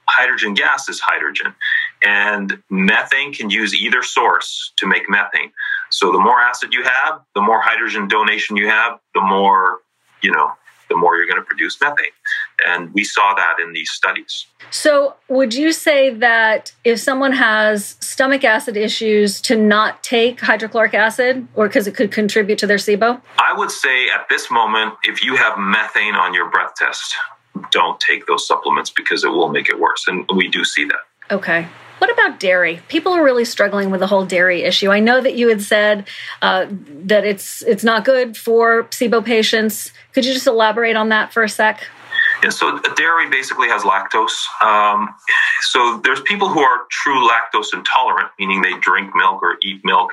hydrogen 0.09 0.55
gas 0.55 0.89
is 0.89 0.99
hydrogen. 0.99 1.55
And 2.03 2.61
methane 2.69 3.33
can 3.33 3.49
use 3.49 3.77
either 3.77 4.03
source 4.03 4.73
to 4.79 4.89
make 4.89 5.09
methane. 5.09 5.53
So 5.91 6.11
the 6.11 6.19
more 6.19 6.41
acid 6.41 6.75
you 6.75 6.83
have, 6.83 7.21
the 7.37 7.43
more 7.43 7.61
hydrogen 7.61 8.09
donation 8.09 8.57
you 8.57 8.69
have, 8.69 8.99
the 9.15 9.21
more, 9.21 9.83
you 10.23 10.33
know, 10.33 10.51
the 10.89 10.97
more 10.97 11.17
you're 11.17 11.27
going 11.27 11.41
to 11.41 11.45
produce 11.47 11.81
methane. 11.81 12.07
And 12.67 12.93
we 12.95 13.05
saw 13.05 13.35
that 13.35 13.57
in 13.63 13.73
these 13.73 13.91
studies. 13.91 14.47
So, 14.71 15.17
would 15.29 15.55
you 15.55 15.73
say 15.73 16.11
that 16.15 16.73
if 16.85 17.01
someone 17.01 17.33
has 17.33 17.97
stomach 18.01 18.45
acid 18.45 18.77
issues, 18.77 19.41
to 19.43 19.57
not 19.57 20.03
take 20.03 20.41
hydrochloric 20.41 20.95
acid, 20.95 21.47
or 21.55 21.69
because 21.69 21.87
it 21.87 21.95
could 21.95 22.11
contribute 22.13 22.59
to 22.59 22.67
their 22.67 22.79
SIBO? 22.79 23.21
I 23.39 23.53
would 23.57 23.71
say 23.71 24.09
at 24.09 24.29
this 24.29 24.51
moment, 24.51 24.95
if 25.05 25.23
you 25.23 25.37
have 25.37 25.59
methane 25.59 26.15
on 26.15 26.35
your 26.35 26.51
breath 26.51 26.75
test, 26.77 27.15
don't 27.71 27.99
take 28.01 28.27
those 28.27 28.47
supplements 28.47 28.91
because 28.91 29.25
it 29.25 29.29
will 29.29 29.49
make 29.49 29.69
it 29.69 29.79
worse. 29.79 30.07
And 30.07 30.29
we 30.35 30.49
do 30.49 30.65
see 30.65 30.85
that. 30.85 31.35
Okay. 31.35 31.67
What 31.99 32.13
about 32.13 32.39
dairy? 32.41 32.81
People 32.89 33.13
are 33.13 33.25
really 33.25 33.45
struggling 33.45 33.91
with 33.91 34.01
the 34.01 34.07
whole 34.07 34.27
dairy 34.27 34.63
issue. 34.63 34.91
I 34.91 35.01
know 35.01 35.21
that 35.21 35.35
you 35.35 35.49
had 35.49 35.63
said 35.63 36.07
uh, 36.43 36.67
that 36.71 37.25
it's 37.25 37.63
it's 37.63 37.85
not 37.85 38.05
good 38.05 38.37
for 38.37 38.85
SIBO 38.85 39.25
patients. 39.25 39.93
Could 40.13 40.25
you 40.25 40.35
just 40.35 40.47
elaborate 40.47 40.97
on 40.97 41.09
that 41.09 41.33
for 41.33 41.43
a 41.43 41.49
sec? 41.49 41.83
Yeah, 42.43 42.51
so 42.51 42.79
dairy 42.97 43.31
basically 43.31 43.69
has 43.69 43.83
lactose. 43.83 44.37
Um, 44.63 45.15
so 45.63 45.99
there's 46.05 46.21
people 46.23 46.49
who 46.49 46.61
are 46.61 46.81
true 46.91 47.27
lactose 47.29 47.73
intolerant, 47.73 48.29
meaning 48.39 48.61
they 48.61 48.75
drink 48.79 49.15
milk 49.15 49.43
or 49.43 49.57
eat 49.63 49.81
milk, 49.85 50.13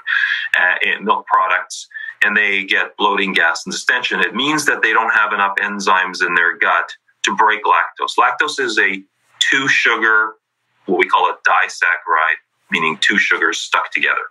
uh, 0.58 0.76
milk 1.02 1.26
products, 1.28 1.88
and 2.24 2.36
they 2.36 2.64
get 2.64 2.96
bloating, 2.96 3.34
gas, 3.34 3.66
and 3.66 3.74
distension. 3.74 4.22
It 4.22 4.36
means 4.36 4.66
that 4.66 4.82
they 4.82 4.94
don't 4.94 5.14
have 5.14 5.34
enough 5.34 5.56
enzymes 5.62 6.26
in 6.26 6.34
their 6.34 6.58
gut 6.58 6.96
to 7.24 7.36
break 7.36 7.62
lactose. 7.66 8.16
Lactose 8.18 8.60
is 8.60 8.80
a 8.80 9.04
two 9.40 9.68
sugar 9.68 10.36
what 10.86 11.00
we 11.00 11.08
call 11.08 11.26
a 11.26 11.38
disaccharide, 11.48 12.40
meaning 12.72 12.98
two 13.02 13.18
sugars 13.18 13.60
stuck 13.60 13.92
together. 13.92 14.22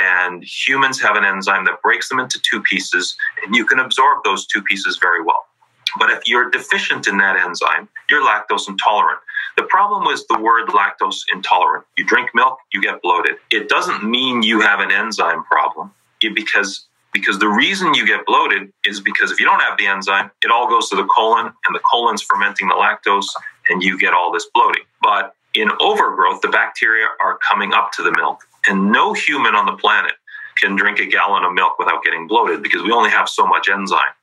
And 0.00 0.42
humans 0.44 1.00
have 1.00 1.16
an 1.16 1.24
enzyme 1.24 1.64
that 1.66 1.82
breaks 1.82 2.08
them 2.08 2.20
into 2.20 2.40
two 2.40 2.62
pieces, 2.62 3.16
and 3.44 3.54
you 3.54 3.64
can 3.64 3.78
absorb 3.78 4.24
those 4.24 4.46
two 4.46 4.62
pieces 4.62 4.98
very 5.00 5.22
well. 5.22 5.46
But 5.98 6.10
if 6.10 6.26
you're 6.26 6.50
deficient 6.50 7.06
in 7.06 7.18
that 7.18 7.36
enzyme, 7.36 7.88
you're 8.10 8.24
lactose 8.24 8.68
intolerant. 8.68 9.20
The 9.56 9.64
problem 9.64 10.04
with 10.04 10.26
the 10.28 10.40
word 10.40 10.68
lactose 10.68 11.22
intolerant. 11.32 11.84
You 11.96 12.04
drink 12.04 12.30
milk, 12.34 12.58
you 12.72 12.82
get 12.82 13.00
bloated. 13.02 13.36
It 13.50 13.68
doesn't 13.68 14.02
mean 14.02 14.42
you 14.42 14.60
have 14.60 14.80
an 14.80 14.90
enzyme 14.90 15.44
problem 15.44 15.92
because 16.34 16.86
because 17.12 17.38
the 17.38 17.48
reason 17.48 17.94
you 17.94 18.04
get 18.04 18.26
bloated 18.26 18.72
is 18.84 19.00
because 19.00 19.30
if 19.30 19.38
you 19.38 19.46
don't 19.46 19.60
have 19.60 19.78
the 19.78 19.86
enzyme, 19.86 20.32
it 20.42 20.50
all 20.50 20.68
goes 20.68 20.88
to 20.90 20.96
the 20.96 21.04
colon 21.04 21.46
and 21.46 21.74
the 21.74 21.80
colon's 21.88 22.22
fermenting 22.22 22.66
the 22.66 22.74
lactose 22.74 23.28
and 23.68 23.84
you 23.84 23.96
get 23.96 24.12
all 24.12 24.32
this 24.32 24.48
bloating. 24.52 24.82
But 25.00 25.36
In 25.54 25.70
overgrowth, 25.80 26.40
the 26.40 26.48
bacteria 26.48 27.06
are 27.22 27.38
coming 27.38 27.72
up 27.72 27.92
to 27.92 28.02
the 28.02 28.12
milk, 28.12 28.46
and 28.68 28.90
no 28.90 29.12
human 29.12 29.54
on 29.54 29.66
the 29.66 29.76
planet 29.76 30.14
can 30.56 30.76
drink 30.76 30.98
a 30.98 31.06
gallon 31.06 31.44
of 31.44 31.52
milk 31.52 31.78
without 31.78 32.02
getting 32.02 32.26
bloated 32.26 32.62
because 32.62 32.82
we 32.82 32.90
only 32.90 33.10
have 33.10 33.28
so 33.28 33.46
much 33.46 33.68
enzyme. 33.68 34.14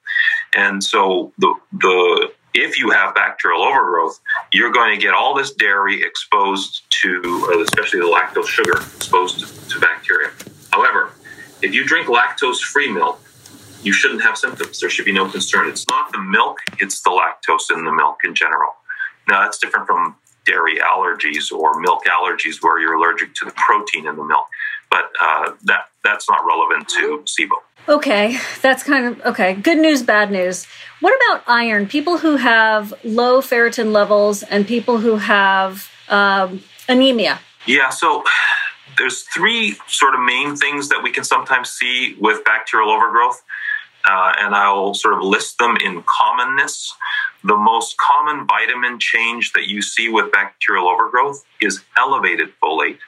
And 0.56 0.84
so 0.84 1.32
the 1.38 1.54
the 1.74 2.34
if 2.54 2.78
you 2.78 2.90
have 2.90 3.16
bacterial 3.16 3.64
overgrowth, 3.64 4.20
you're 4.52 4.72
going 4.72 4.94
to 4.94 5.02
get 5.02 5.14
all 5.14 5.34
this 5.34 5.54
dairy 5.54 6.04
exposed 6.04 6.84
to, 7.02 7.50
uh, 7.54 7.62
especially 7.62 8.02
the 8.02 8.06
lactose 8.06 8.48
sugar, 8.48 8.78
exposed 8.96 9.40
to, 9.40 9.70
to 9.70 9.80
bacteria. 9.80 10.32
However, 10.72 11.12
if 11.62 11.74
you 11.74 11.86
drink 11.86 12.08
lactose 12.08 12.60
free 12.60 12.92
milk, 12.92 13.22
you 13.84 13.94
shouldn't 13.94 14.22
have 14.22 14.38
symptoms. 14.38 14.82
There 14.82 14.90
should 14.90 15.06
be 15.06 15.14
no 15.14 15.30
concern. 15.30 15.70
It's 15.70 15.86
not 15.90 16.12
the 16.12 16.20
milk, 16.20 16.58
it's 16.80 17.02
the 17.02 17.10
lactose 17.10 17.76
in 17.76 17.86
the 17.86 17.92
milk 17.92 18.18
in 18.26 18.36
general. 18.36 18.74
Now, 19.30 19.44
that's 19.44 19.58
different 19.58 19.88
from 19.88 20.16
dairy 20.52 20.78
allergies 20.80 21.52
or 21.52 21.80
milk 21.80 22.02
allergies 22.06 22.62
where 22.62 22.80
you're 22.80 22.96
allergic 22.96 23.34
to 23.36 23.46
the 23.46 23.52
protein 23.52 24.08
in 24.08 24.16
the 24.16 24.24
milk, 24.24 24.48
but 24.90 25.06
uh, 25.22 25.52
that, 25.64 25.86
that's 26.04 26.30
not 26.30 26.46
relevant 26.46 26.88
to 26.90 27.24
SIBO. 27.26 27.58
Okay, 27.88 28.38
that's 28.62 28.84
kind 28.84 29.06
of 29.08 29.22
okay. 29.26 29.54
Good 29.54 29.80
news, 29.80 30.04
bad 30.04 30.32
news. 30.32 30.68
What 31.00 31.14
about 31.16 31.44
iron? 31.48 31.88
People 31.88 32.20
who 32.20 32.36
have 32.36 32.94
low 33.04 33.42
ferritin 33.42 33.92
levels 33.92 34.44
and 34.44 34.68
people 34.68 35.00
who 35.00 35.16
have 35.16 35.90
um, 36.10 36.64
anemia. 36.88 37.40
Yeah, 37.66 37.90
so 37.90 38.24
there's 38.98 39.24
three 39.24 39.78
sort 39.88 40.14
of 40.14 40.20
main 40.22 40.56
things 40.56 40.90
that 40.90 41.02
we 41.02 41.12
can 41.12 41.24
sometimes 41.24 41.72
see 41.72 42.16
with 42.20 42.44
bacterial 42.44 42.92
overgrowth, 42.92 43.42
uh, 44.06 44.34
and 44.40 44.56
I'll 44.56 44.94
sort 44.94 45.16
of 45.16 45.24
list 45.24 45.58
them 45.58 45.78
in 45.78 46.04
commonness. 46.04 46.94
The 47.44 47.58
most 47.58 47.98
common 47.98 48.46
vitamin 48.48 49.00
change 49.00 49.54
that 49.54 49.68
you 49.68 49.82
see 49.82 50.10
with 50.10 50.32
bacterial 50.32 50.88
overgrowth 50.88 51.44
is 51.60 51.82
elevated 51.98 52.50
folate. 52.62 53.00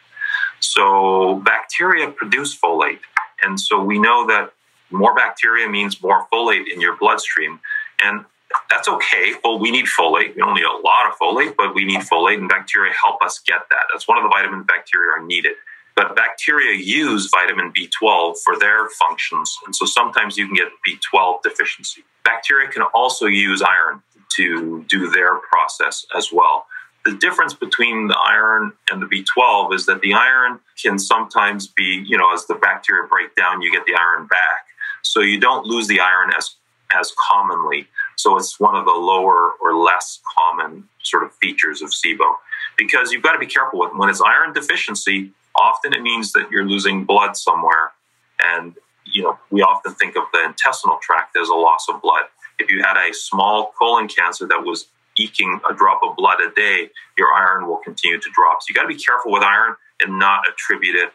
So 0.60 1.42
bacteria 1.46 2.10
produce 2.10 2.58
folate, 2.58 3.00
and 3.42 3.60
so 3.60 3.84
we 3.84 4.00
know 4.00 4.26
that 4.28 4.54
more 4.92 5.16
bacteria 5.16 5.68
means 5.68 6.02
more 6.02 6.28
folate 6.32 6.72
in 6.72 6.80
your 6.80 6.96
bloodstream. 6.98 7.60
And 8.04 8.26
that's 8.70 8.88
okay. 8.88 9.34
Well, 9.44 9.60
we 9.60 9.72
need 9.72 9.86
folate. 9.86 10.36
We 10.36 10.42
don't 10.42 10.54
need 10.54 10.66
a 10.66 10.82
lot 10.84 11.08
of 11.08 11.18
folate, 11.20 11.56
but 11.58 11.74
we 11.74 11.86
need 11.86 12.02
folate, 12.02 12.38
and 12.38 12.48
bacteria 12.48 12.94
help 13.02 13.22
us 13.22 13.40
get 13.40 13.62
that. 13.70 13.86
That's 13.92 14.08
one 14.08 14.18
of 14.18 14.24
the 14.24 14.30
vitamins 14.30 14.66
bacteria 14.68 15.20
are 15.20 15.26
needed. 15.26 15.54
But 15.96 16.16
bacteria 16.16 16.76
use 16.76 17.30
vitamin 17.30 17.72
B12 17.72 18.38
for 18.44 18.58
their 18.58 18.90
functions, 18.90 19.56
and 19.66 19.76
so 19.76 19.86
sometimes 19.86 20.38
you 20.38 20.48
can 20.48 20.56
get 20.56 20.68
B12 20.88 21.44
deficiency. 21.44 22.04
Bacteria 22.26 22.70
can 22.70 22.84
also 22.94 23.28
use 23.28 23.62
iron 23.62 24.02
to 24.38 24.84
do 24.90 25.10
their 25.10 25.36
process 25.38 26.06
as 26.18 26.30
well. 26.32 26.66
The 27.06 27.14
difference 27.14 27.54
between 27.54 28.08
the 28.08 28.18
iron 28.18 28.72
and 28.90 29.02
the 29.02 29.06
B12 29.06 29.76
is 29.76 29.86
that 29.86 30.02
the 30.02 30.14
iron 30.14 30.60
can 30.82 30.98
sometimes 30.98 31.68
be, 31.68 32.04
you 32.08 32.18
know, 32.18 32.34
as 32.34 32.46
the 32.48 32.56
bacteria 32.56 33.08
break 33.08 33.36
down, 33.36 33.62
you 33.62 33.72
get 33.72 33.86
the 33.86 33.94
iron 33.94 34.26
back. 34.28 34.66
So 35.02 35.20
you 35.20 35.40
don't 35.40 35.66
lose 35.66 35.88
the 35.88 36.00
iron 36.00 36.32
as 36.36 36.56
as 36.96 37.12
commonly. 37.18 37.88
So 38.16 38.38
it's 38.38 38.60
one 38.60 38.76
of 38.76 38.86
the 38.86 38.92
lower 38.92 39.54
or 39.62 39.76
less 39.76 40.20
common 40.38 40.88
sort 41.02 41.24
of 41.24 41.34
features 41.36 41.82
of 41.82 41.90
SIBO. 41.90 42.36
Because 42.78 43.12
you've 43.12 43.24
got 43.24 43.34
to 43.34 43.40
be 43.40 43.48
careful 43.48 43.80
with 43.80 43.92
when 43.96 44.10
it's 44.10 44.22
iron 44.22 44.54
deficiency, 44.54 45.32
often 45.56 45.94
it 45.94 46.02
means 46.02 46.32
that 46.34 46.50
you're 46.52 46.66
losing 46.66 47.06
blood 47.06 47.38
somewhere. 47.38 47.92
And 48.40 48.76
you 49.06 49.24
know, 49.24 49.38
we 49.52 49.62
often 49.62 49.94
think 49.96 50.16
of 50.16 50.24
the 50.34 50.44
intestinal 50.44 50.98
tract 51.02 51.38
as 51.38 51.50
a 51.50 51.54
loss 51.54 51.88
of 51.90 52.02
blood. 52.02 52.24
If 52.60 52.72
you 52.72 52.82
had 52.82 52.98
a 52.98 53.14
small 53.14 53.74
colon 53.78 54.08
cancer 54.08 54.48
that 54.48 54.64
was 54.64 54.88
eking 55.18 55.60
a 55.70 55.74
drop 55.74 56.02
of 56.04 56.16
blood 56.16 56.40
a 56.42 56.52
day, 56.56 56.90
your 57.18 57.34
iron 57.34 57.68
will 57.68 57.78
continue 57.78 58.20
to 58.20 58.30
drop. 58.34 58.62
So 58.62 58.68
you 58.70 58.76
got 58.76 58.84
to 58.84 58.88
be 58.88 58.96
careful 58.96 59.32
with 59.32 59.44
iron 59.44 59.76
and 60.02 60.18
not 60.18 60.48
attribute 60.48 60.96
it 60.96 61.12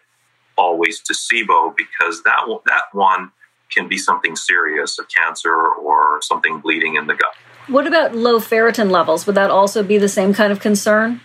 always 0.57 1.01
to 1.01 1.15
SIBO 1.15 1.77
because 1.77 2.23
that 2.25 2.41
that 2.67 2.85
one 2.93 3.31
can 3.73 3.89
be 3.89 3.99
something 3.99 4.35
serious, 4.35 4.99
a 4.99 5.05
cancer 5.05 5.55
or 5.55 6.21
something 6.23 6.61
bleeding 6.61 6.97
in 6.97 7.07
the 7.07 7.15
gut. 7.15 7.35
What 7.69 7.87
about 7.87 8.15
low 8.15 8.41
ferritin 8.41 8.91
levels? 8.91 9.27
Would 9.27 9.35
that 9.35 9.51
also 9.51 9.83
be 9.83 9.99
the 9.99 10.09
same 10.09 10.33
kind 10.33 10.53
of 10.53 10.61
concern? 10.61 11.21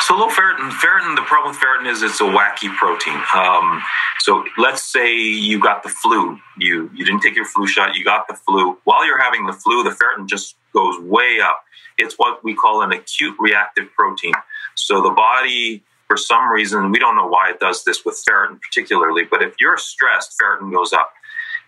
So 0.00 0.16
low 0.16 0.28
ferritin, 0.28 0.70
ferritin. 0.70 1.16
The 1.16 1.22
problem 1.22 1.52
with 1.52 1.60
ferritin 1.60 1.90
is 1.90 2.02
it's 2.02 2.20
a 2.20 2.24
wacky 2.24 2.74
protein. 2.76 3.20
Um, 3.34 3.82
so 4.20 4.44
let's 4.58 4.82
say 4.82 5.14
you 5.14 5.60
got 5.60 5.82
the 5.82 5.88
flu. 5.88 6.38
You 6.58 6.90
you 6.94 7.04
didn't 7.04 7.20
take 7.20 7.34
your 7.34 7.44
flu 7.44 7.66
shot. 7.66 7.94
You 7.94 8.04
got 8.04 8.28
the 8.28 8.34
flu. 8.34 8.78
While 8.84 9.06
you're 9.06 9.20
having 9.20 9.46
the 9.46 9.52
flu, 9.52 9.82
the 9.82 9.90
ferritin 9.90 10.28
just 10.28 10.56
goes 10.72 10.98
way 11.00 11.40
up. 11.42 11.64
It's 11.98 12.14
what 12.14 12.42
we 12.44 12.54
call 12.54 12.82
an 12.82 12.92
acute 12.92 13.36
reactive 13.38 13.92
protein. 13.96 14.32
So 14.74 15.02
the 15.02 15.10
body, 15.10 15.82
for 16.08 16.16
some 16.16 16.50
reason, 16.50 16.90
we 16.90 16.98
don't 16.98 17.16
know 17.16 17.26
why 17.26 17.50
it 17.50 17.60
does 17.60 17.84
this 17.84 18.04
with 18.04 18.22
ferritin 18.28 18.60
particularly, 18.60 19.24
but 19.24 19.42
if 19.42 19.54
you're 19.60 19.78
stressed, 19.78 20.34
ferritin 20.40 20.72
goes 20.72 20.92
up. 20.92 21.12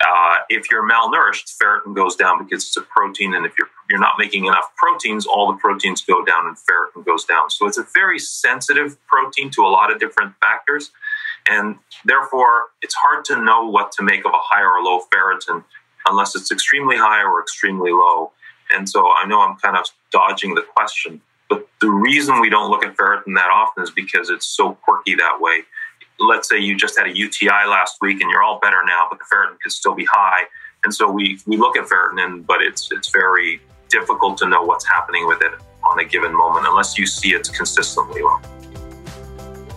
Uh, 0.07 0.37
if 0.51 0.71
you're 0.71 0.89
malnourished, 0.89 1.57
ferritin 1.61 1.95
goes 1.95 2.17
down 2.17 2.45
because 2.45 2.65
it's 2.65 2.77
a 2.77 2.83
protein, 2.83 3.35
and 3.35 3.47
if 3.47 3.53
you're 3.59 3.69
you're 3.91 4.01
not 4.01 4.15
making 4.19 4.47
enough 4.47 4.65
proteins, 4.77 5.27
all 5.27 5.51
the 5.53 5.59
proteins 5.59 6.03
go 6.03 6.25
down 6.25 6.47
and 6.47 6.57
ferritin 6.57 7.05
goes 7.05 7.25
down. 7.25 7.51
So 7.51 7.67
it's 7.67 7.79
a 7.79 7.87
very 7.95 8.19
sensitive 8.19 8.97
protein 9.07 9.51
to 9.51 9.63
a 9.63 9.69
lot 9.69 9.93
of 9.93 10.01
different 10.01 10.35
factors, 10.41 10.91
and 11.49 11.77
therefore 12.05 12.67
it's 12.83 12.95
hard 12.95 13.25
to 13.27 13.43
know 13.43 13.67
what 13.67 13.93
to 13.93 14.03
make 14.03 14.25
of 14.25 14.33
a 14.33 14.41
high 14.41 14.63
or 14.63 14.83
low 14.83 15.01
ferritin 15.13 15.65
unless 16.07 16.35
it's 16.35 16.53
extremely 16.53 16.97
high 16.97 17.23
or 17.23 17.41
extremely 17.41 17.91
low. 17.91 18.33
And 18.75 18.89
so 18.89 19.11
I 19.15 19.27
know 19.27 19.41
I'm 19.41 19.57
kind 19.57 19.77
of 19.77 19.87
dodging 20.11 20.55
the 20.55 20.63
question, 20.63 21.21
but 21.49 21.67
the 21.81 21.91
reason 21.91 22.41
we 22.41 22.51
don't 22.51 22.71
look 22.71 22.85
at 22.85 22.97
ferritin 22.97 23.35
that 23.37 23.51
often 23.51 23.85
is 23.85 23.91
because 23.91 24.29
it's 24.29 24.47
so 24.47 24.75
quirky 24.83 25.15
that 25.15 25.39
way 25.41 25.65
let's 26.21 26.49
say 26.49 26.59
you 26.59 26.77
just 26.77 26.99
had 26.99 27.07
a 27.07 27.17
UTI 27.17 27.67
last 27.67 27.99
week 28.01 28.21
and 28.21 28.31
you're 28.31 28.43
all 28.43 28.59
better 28.61 28.83
now, 28.87 29.07
but 29.11 29.19
the 29.19 29.25
ferritin 29.25 29.59
could 29.61 29.73
still 29.73 29.95
be 29.95 30.05
high. 30.05 30.43
And 30.85 30.95
so 30.95 31.11
we, 31.11 31.41
we 31.47 31.57
look 31.57 31.77
at 31.77 31.87
ferritin, 31.87 32.47
but 32.47 32.63
it's, 32.63 32.91
it's 32.93 33.11
very 33.11 33.61
difficult 33.89 34.39
to 34.39 34.49
know 34.49 34.63
what's 34.63 34.87
happening 34.87 35.27
with 35.27 35.41
it 35.43 35.53
on 35.83 35.99
a 35.99 36.05
given 36.05 36.35
moment 36.35 36.67
unless 36.69 36.99
you 36.99 37.07
see 37.07 37.35
it 37.35 37.51
consistently. 37.55 38.23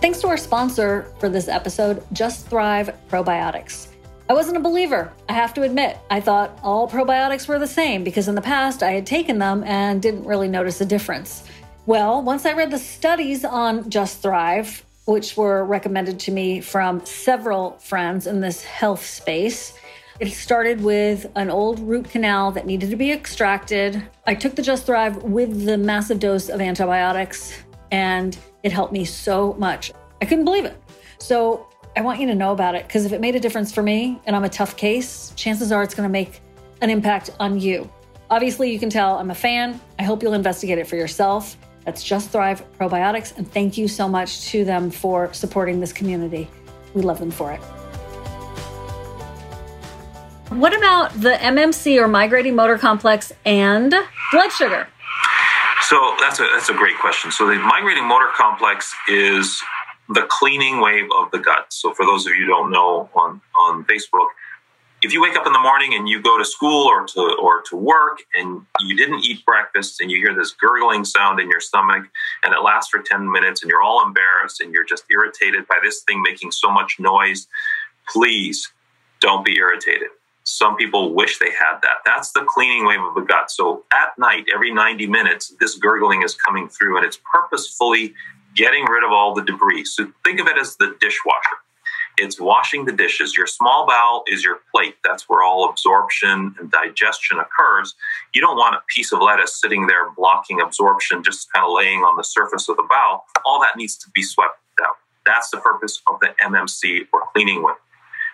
Thanks 0.00 0.20
to 0.20 0.28
our 0.28 0.36
sponsor 0.36 1.12
for 1.18 1.28
this 1.28 1.48
episode, 1.48 2.04
Just 2.12 2.46
Thrive 2.46 2.94
Probiotics. 3.08 3.88
I 4.30 4.34
wasn't 4.34 4.58
a 4.58 4.60
believer, 4.60 5.10
I 5.28 5.32
have 5.32 5.54
to 5.54 5.62
admit. 5.62 5.98
I 6.10 6.20
thought 6.20 6.58
all 6.62 6.88
probiotics 6.88 7.48
were 7.48 7.58
the 7.58 7.66
same 7.66 8.04
because 8.04 8.28
in 8.28 8.34
the 8.34 8.42
past 8.42 8.82
I 8.82 8.92
had 8.92 9.06
taken 9.06 9.38
them 9.38 9.64
and 9.64 10.02
didn't 10.02 10.24
really 10.24 10.48
notice 10.48 10.82
a 10.82 10.84
difference. 10.84 11.44
Well, 11.86 12.22
once 12.22 12.44
I 12.44 12.52
read 12.52 12.70
the 12.70 12.78
studies 12.78 13.44
on 13.44 13.88
Just 13.88 14.20
Thrive, 14.20 14.84
which 15.08 15.38
were 15.38 15.64
recommended 15.64 16.20
to 16.20 16.30
me 16.30 16.60
from 16.60 17.02
several 17.06 17.70
friends 17.78 18.26
in 18.26 18.40
this 18.40 18.62
health 18.62 19.02
space. 19.02 19.72
It 20.20 20.28
started 20.28 20.82
with 20.82 21.24
an 21.34 21.48
old 21.48 21.80
root 21.80 22.10
canal 22.10 22.52
that 22.52 22.66
needed 22.66 22.90
to 22.90 22.96
be 22.96 23.10
extracted. 23.10 24.02
I 24.26 24.34
took 24.34 24.54
the 24.54 24.60
Just 24.60 24.84
Thrive 24.84 25.22
with 25.22 25.64
the 25.64 25.78
massive 25.78 26.18
dose 26.18 26.50
of 26.50 26.60
antibiotics, 26.60 27.56
and 27.90 28.36
it 28.62 28.70
helped 28.70 28.92
me 28.92 29.06
so 29.06 29.54
much. 29.54 29.92
I 30.20 30.26
couldn't 30.26 30.44
believe 30.44 30.66
it. 30.66 30.76
So 31.18 31.68
I 31.96 32.02
want 32.02 32.20
you 32.20 32.26
to 32.26 32.34
know 32.34 32.52
about 32.52 32.74
it 32.74 32.86
because 32.86 33.06
if 33.06 33.12
it 33.12 33.22
made 33.22 33.34
a 33.34 33.40
difference 33.40 33.72
for 33.72 33.82
me 33.82 34.20
and 34.26 34.36
I'm 34.36 34.44
a 34.44 34.50
tough 34.50 34.76
case, 34.76 35.32
chances 35.36 35.72
are 35.72 35.82
it's 35.82 35.94
going 35.94 36.06
to 36.06 36.12
make 36.12 36.42
an 36.82 36.90
impact 36.90 37.30
on 37.40 37.58
you. 37.58 37.90
Obviously, 38.28 38.70
you 38.70 38.78
can 38.78 38.90
tell 38.90 39.16
I'm 39.16 39.30
a 39.30 39.34
fan. 39.34 39.80
I 39.98 40.02
hope 40.02 40.22
you'll 40.22 40.34
investigate 40.34 40.76
it 40.76 40.86
for 40.86 40.96
yourself. 40.96 41.56
That's 41.88 42.04
Just 42.04 42.28
Thrive 42.28 42.62
Probiotics. 42.78 43.34
And 43.38 43.50
thank 43.50 43.78
you 43.78 43.88
so 43.88 44.06
much 44.06 44.42
to 44.50 44.62
them 44.62 44.90
for 44.90 45.32
supporting 45.32 45.80
this 45.80 45.90
community. 45.90 46.46
We 46.92 47.00
love 47.00 47.18
them 47.18 47.30
for 47.30 47.50
it. 47.50 47.60
What 50.50 50.76
about 50.76 51.18
the 51.18 51.30
MMC 51.30 51.98
or 51.98 52.06
migrating 52.06 52.54
motor 52.54 52.76
complex 52.76 53.32
and 53.46 53.94
blood 54.32 54.52
sugar? 54.52 54.86
So 55.80 56.14
that's 56.20 56.38
a 56.40 56.50
that's 56.52 56.68
a 56.68 56.74
great 56.74 56.98
question. 56.98 57.32
So 57.32 57.46
the 57.46 57.54
migrating 57.54 58.04
motor 58.04 58.28
complex 58.36 58.94
is 59.08 59.58
the 60.10 60.26
cleaning 60.28 60.82
wave 60.82 61.08
of 61.16 61.30
the 61.30 61.38
gut. 61.38 61.72
So 61.72 61.94
for 61.94 62.04
those 62.04 62.26
of 62.26 62.34
you 62.34 62.40
who 62.40 62.48
don't 62.48 62.70
know 62.70 63.08
on 63.14 63.40
on 63.58 63.86
Facebook, 63.86 64.28
if 65.02 65.12
you 65.12 65.22
wake 65.22 65.36
up 65.36 65.46
in 65.46 65.52
the 65.52 65.60
morning 65.60 65.94
and 65.94 66.08
you 66.08 66.20
go 66.20 66.36
to 66.38 66.44
school 66.44 66.86
or 66.86 67.06
to 67.06 67.36
or 67.40 67.62
to 67.62 67.76
work 67.76 68.18
and 68.34 68.62
you 68.80 68.96
didn't 68.96 69.24
eat 69.24 69.44
breakfast 69.44 70.00
and 70.00 70.10
you 70.10 70.18
hear 70.18 70.34
this 70.34 70.52
gurgling 70.52 71.04
sound 71.04 71.38
in 71.38 71.48
your 71.48 71.60
stomach 71.60 72.04
and 72.42 72.52
it 72.52 72.60
lasts 72.62 72.90
for 72.90 73.00
10 73.00 73.30
minutes 73.30 73.62
and 73.62 73.70
you're 73.70 73.82
all 73.82 74.04
embarrassed 74.04 74.60
and 74.60 74.72
you're 74.72 74.84
just 74.84 75.04
irritated 75.10 75.66
by 75.68 75.78
this 75.82 76.02
thing 76.02 76.20
making 76.20 76.50
so 76.50 76.70
much 76.70 76.96
noise 76.98 77.46
please 78.08 78.72
don't 79.20 79.44
be 79.44 79.56
irritated. 79.56 80.08
Some 80.44 80.76
people 80.76 81.14
wish 81.14 81.38
they 81.38 81.50
had 81.50 81.78
that. 81.82 81.98
That's 82.06 82.32
the 82.32 82.44
cleaning 82.48 82.86
wave 82.86 83.02
of 83.02 83.14
the 83.14 83.20
gut. 83.20 83.50
So 83.50 83.84
at 83.92 84.18
night 84.18 84.46
every 84.52 84.72
90 84.72 85.06
minutes 85.06 85.54
this 85.60 85.76
gurgling 85.76 86.22
is 86.22 86.34
coming 86.34 86.68
through 86.68 86.96
and 86.96 87.06
it's 87.06 87.20
purposefully 87.30 88.14
getting 88.56 88.84
rid 88.86 89.04
of 89.04 89.12
all 89.12 89.32
the 89.32 89.42
debris. 89.42 89.84
So 89.84 90.10
think 90.24 90.40
of 90.40 90.48
it 90.48 90.58
as 90.58 90.76
the 90.76 90.96
dishwasher 91.00 91.58
it's 92.18 92.40
washing 92.40 92.84
the 92.84 92.92
dishes. 92.92 93.36
Your 93.36 93.46
small 93.46 93.86
bowel 93.86 94.24
is 94.26 94.44
your 94.44 94.60
plate. 94.74 94.96
That's 95.04 95.28
where 95.28 95.42
all 95.42 95.68
absorption 95.68 96.54
and 96.58 96.70
digestion 96.70 97.38
occurs. 97.38 97.94
You 98.34 98.40
don't 98.40 98.56
want 98.56 98.74
a 98.74 98.80
piece 98.94 99.12
of 99.12 99.20
lettuce 99.20 99.60
sitting 99.60 99.86
there 99.86 100.10
blocking 100.10 100.60
absorption, 100.60 101.22
just 101.22 101.52
kind 101.52 101.64
of 101.64 101.72
laying 101.72 102.00
on 102.00 102.16
the 102.16 102.24
surface 102.24 102.68
of 102.68 102.76
the 102.76 102.86
bowel. 102.88 103.24
All 103.46 103.60
that 103.60 103.76
needs 103.76 103.96
to 103.98 104.10
be 104.10 104.22
swept 104.22 104.58
out. 104.84 104.96
That's 105.24 105.50
the 105.50 105.58
purpose 105.58 106.00
of 106.10 106.20
the 106.20 106.34
MMC 106.42 107.06
or 107.12 107.22
cleaning 107.32 107.62
with. 107.62 107.76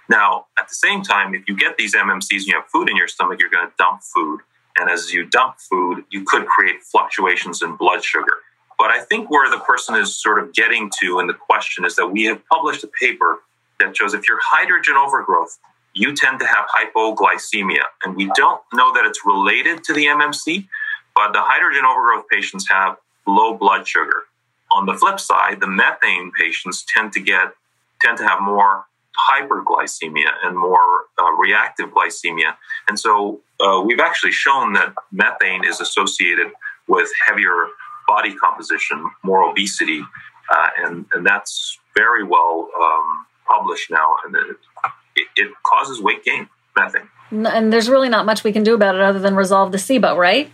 Now, 0.09 0.47
at 0.59 0.69
the 0.69 0.75
same 0.75 1.03
time, 1.03 1.35
if 1.35 1.43
you 1.49 1.57
get 1.57 1.77
these 1.77 1.95
MMCs 1.95 2.31
and 2.31 2.47
you 2.47 2.55
have 2.55 2.67
food 2.69 2.91
in 2.91 2.97
your 2.97 3.09
stomach, 3.09 3.41
you're 3.41 3.51
going 3.51 3.67
to 3.67 3.73
dump 3.79 4.03
food. 4.03 4.41
And 4.79 4.91
as 4.91 5.13
you 5.13 5.25
dump 5.25 5.57
food, 5.59 6.05
you 6.11 6.25
could 6.25 6.47
create 6.47 6.83
fluctuations 6.83 7.63
in 7.63 7.77
blood 7.77 8.05
sugar. 8.05 8.39
But 8.79 8.91
I 8.91 9.01
think 9.01 9.31
where 9.31 9.51
the 9.51 9.61
person 9.61 9.95
is 9.95 10.21
sort 10.21 10.43
of 10.43 10.53
getting 10.53 10.91
to 11.01 11.21
in 11.21 11.27
the 11.27 11.35
question 11.35 11.85
is 11.85 11.97
that 11.97 12.09
we 12.09 12.25
have 12.25 12.45
published 12.47 12.85
a 12.85 12.89
paper 12.89 13.41
that 13.81 13.97
shows 13.97 14.15
if 14.15 14.29
you're 14.29 14.41
hydrogen 14.43 14.97
overgrowth, 14.97 15.59
you 15.95 16.15
tend 16.15 16.41
to 16.41 16.47
have 16.47 16.67
hypoglycemia. 16.75 17.85
And 18.05 18.17
we 18.17 18.31
don't 18.35 18.61
know 18.73 18.93
that 18.95 19.05
it's 19.05 19.21
related 19.25 19.85
to 19.85 19.93
the 19.93 20.07
MMC, 20.07 20.67
but 21.15 21.33
the 21.33 21.41
hydrogen 21.41 21.85
overgrowth 21.85 22.25
patients 22.29 22.69
have 22.69 22.97
low 23.27 23.55
blood 23.55 23.87
sugar. 23.87 24.25
On 24.73 24.87
the 24.87 24.95
flip 24.95 25.21
side, 25.21 25.61
the 25.61 25.69
methane 25.69 26.33
patients 26.39 26.85
tend 26.93 27.13
to 27.13 27.21
get 27.21 27.55
tend 28.03 28.19
to 28.19 28.25
have 28.25 28.41
more 28.41 28.85
hyperglycemia 29.31 30.31
and 30.43 30.59
more 30.59 31.05
uh, 31.23 31.33
reactive 31.33 31.91
glycemia. 31.91 32.57
And 32.89 32.99
so 32.99 33.41
uh, 33.61 33.81
we've 33.81 34.01
actually 34.01 34.33
shown 34.33 34.73
that 34.73 34.93
methane 35.13 35.65
is 35.65 35.81
associated 35.81 36.49
with 36.89 37.09
heavier 37.27 37.69
body 38.09 38.35
composition, 38.35 39.09
more 39.23 39.49
obesity, 39.49 40.03
uh, 40.51 40.69
and, 40.79 41.07
and 41.13 41.25
that's 41.25 41.79
very 41.97 42.25
well 42.25 42.69
um, 42.79 43.27
published 43.47 43.91
now. 43.91 44.17
And 44.25 44.37
it, 44.37 44.57
it, 45.17 45.27
it 45.37 45.53
causes 45.65 46.01
weight 46.01 46.25
gain, 46.25 46.49
methane. 46.77 47.09
And 47.31 47.73
there's 47.73 47.89
really 47.89 48.09
not 48.09 48.27
much 48.27 48.45
we 48.45 48.53
can 48.53 48.63
do 48.63 48.75
about 48.75 48.95
it 48.95 49.01
other 49.01 49.19
than 49.19 49.35
resolve 49.35 49.73
the 49.73 49.79
SIBO, 49.79 50.17
right? 50.17 50.51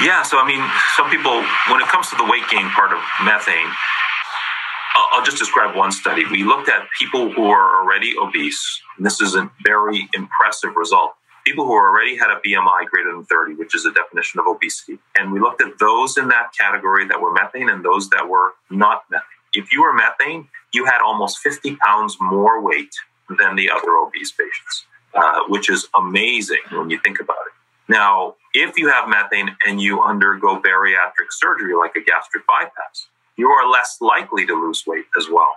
Yeah, 0.00 0.22
so 0.22 0.38
I 0.38 0.46
mean, 0.46 0.62
some 0.96 1.10
people, 1.10 1.32
when 1.70 1.80
it 1.80 1.88
comes 1.88 2.08
to 2.10 2.16
the 2.16 2.24
weight 2.24 2.44
gain 2.50 2.68
part 2.70 2.92
of 2.92 2.98
methane, 3.24 3.70
I'll 5.12 5.24
just 5.24 5.38
describe 5.38 5.74
one 5.74 5.90
study. 5.90 6.24
We 6.30 6.44
looked 6.44 6.68
at 6.68 6.86
people 6.98 7.32
who 7.32 7.46
are 7.46 7.82
already 7.82 8.14
obese, 8.20 8.80
and 8.96 9.04
this 9.04 9.20
is 9.20 9.34
a 9.34 9.50
very 9.64 10.08
impressive 10.14 10.76
result. 10.76 11.14
People 11.44 11.64
who 11.64 11.72
already 11.72 12.16
had 12.16 12.30
a 12.30 12.40
BMI 12.46 12.86
greater 12.86 13.12
than 13.12 13.24
30, 13.24 13.54
which 13.54 13.74
is 13.74 13.86
a 13.86 13.92
definition 13.92 14.38
of 14.38 14.46
obesity. 14.46 14.98
And 15.16 15.32
we 15.32 15.40
looked 15.40 15.62
at 15.62 15.78
those 15.78 16.18
in 16.18 16.28
that 16.28 16.52
category 16.58 17.06
that 17.08 17.20
were 17.20 17.32
methane 17.32 17.68
and 17.68 17.84
those 17.84 18.08
that 18.10 18.28
were 18.28 18.52
not 18.70 19.04
methane. 19.10 19.24
If 19.54 19.72
you 19.72 19.82
were 19.82 19.92
methane, 19.92 20.48
you 20.72 20.84
had 20.84 21.00
almost 21.00 21.38
50 21.38 21.76
pounds 21.76 22.16
more 22.20 22.60
weight 22.62 22.94
than 23.38 23.56
the 23.56 23.70
other 23.70 23.96
obese 23.96 24.32
patients, 24.32 24.84
uh, 25.14 25.40
which 25.48 25.70
is 25.70 25.88
amazing 25.96 26.60
when 26.70 26.90
you 26.90 26.98
think 27.00 27.20
about 27.20 27.36
it. 27.46 27.52
Now, 27.92 28.34
if 28.54 28.76
you 28.76 28.88
have 28.88 29.08
methane 29.08 29.56
and 29.66 29.80
you 29.80 30.02
undergo 30.02 30.60
bariatric 30.60 31.30
surgery 31.30 31.74
like 31.74 31.96
a 31.96 32.02
gastric 32.02 32.46
bypass, 32.46 33.08
you 33.36 33.48
are 33.48 33.68
less 33.68 33.98
likely 34.00 34.44
to 34.46 34.54
lose 34.54 34.84
weight 34.86 35.06
as 35.16 35.28
well. 35.30 35.52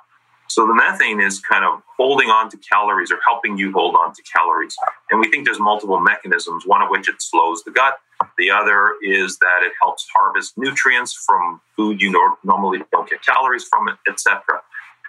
So 0.48 0.67
the 0.67 0.75
methane 0.75 1.21
is 1.21 1.39
kind 1.39 1.63
of 1.63 1.81
holding 1.98 2.29
on 2.29 2.50
to 2.50 2.57
calories 2.57 3.10
or 3.10 3.19
helping 3.25 3.57
you 3.57 3.71
hold 3.71 3.95
on 3.95 4.13
to 4.13 4.21
calories. 4.24 4.75
And 5.10 5.19
we 5.19 5.29
think 5.29 5.45
there's 5.45 5.62
multiple 5.62 6.00
mechanisms, 6.00 6.65
one 6.65 6.81
of 6.81 6.89
which 6.89 7.07
it 7.07 7.21
slows 7.21 7.63
the 7.63 7.71
gut. 7.71 8.00
The 8.37 8.51
other 8.51 8.93
is 9.03 9.37
that 9.39 9.63
it 9.63 9.71
helps 9.81 10.07
harvest 10.13 10.57
nutrients 10.57 11.13
from 11.13 11.61
food 11.75 12.01
you 12.01 12.11
nor- 12.11 12.37
normally 12.43 12.81
don't 12.91 13.09
get 13.09 13.23
calories 13.25 13.65
from, 13.65 13.89
etc. 14.07 14.41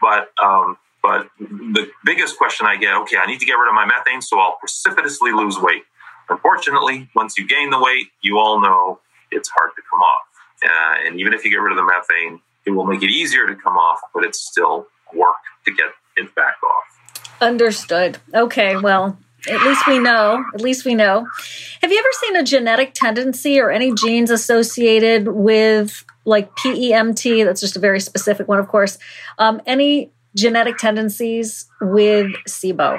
But 0.00 0.30
um, 0.42 0.76
but 1.02 1.28
the 1.38 1.90
biggest 2.04 2.38
question 2.38 2.66
I 2.66 2.76
get, 2.76 2.94
okay, 2.94 3.16
I 3.16 3.26
need 3.26 3.40
to 3.40 3.46
get 3.46 3.54
rid 3.54 3.68
of 3.68 3.74
my 3.74 3.84
methane, 3.84 4.22
so 4.22 4.38
I'll 4.38 4.56
precipitously 4.58 5.32
lose 5.32 5.58
weight. 5.58 5.82
Unfortunately, 6.28 7.10
once 7.16 7.36
you 7.36 7.46
gain 7.46 7.70
the 7.70 7.80
weight, 7.80 8.06
you 8.22 8.38
all 8.38 8.60
know 8.60 9.00
it's 9.32 9.48
hard 9.48 9.70
to 9.76 9.82
come 9.90 10.00
off. 10.00 10.26
Uh, 10.64 11.06
and 11.06 11.18
even 11.18 11.34
if 11.34 11.44
you 11.44 11.50
get 11.50 11.56
rid 11.56 11.72
of 11.72 11.76
the 11.76 11.84
methane, 11.84 12.40
it 12.64 12.70
will 12.70 12.84
make 12.84 13.02
it 13.02 13.10
easier 13.10 13.46
to 13.46 13.56
come 13.56 13.76
off, 13.76 14.00
but 14.14 14.24
it's 14.24 14.40
still 14.40 14.86
work 15.12 15.34
to 15.64 15.72
get 15.72 15.86
it 16.16 16.32
back 16.36 16.54
off. 16.62 17.32
Understood. 17.40 18.18
Okay, 18.32 18.76
well, 18.76 19.18
at 19.48 19.62
least 19.62 19.86
we 19.86 19.98
know. 19.98 20.44
At 20.54 20.60
least 20.60 20.84
we 20.84 20.94
know. 20.94 21.26
Have 21.80 21.90
you 21.90 21.98
ever 21.98 22.08
seen 22.20 22.36
a 22.36 22.44
genetic 22.44 22.94
tendency 22.94 23.58
or 23.58 23.70
any 23.70 23.92
genes 23.94 24.30
associated 24.30 25.28
with 25.28 26.04
like 26.24 26.54
PEMT? 26.56 27.44
That's 27.44 27.60
just 27.60 27.76
a 27.76 27.80
very 27.80 28.00
specific 28.00 28.48
one, 28.48 28.58
of 28.58 28.68
course. 28.68 28.98
Um, 29.38 29.60
any 29.66 30.10
genetic 30.34 30.78
tendencies 30.78 31.66
with 31.80 32.30
SIBO? 32.46 32.98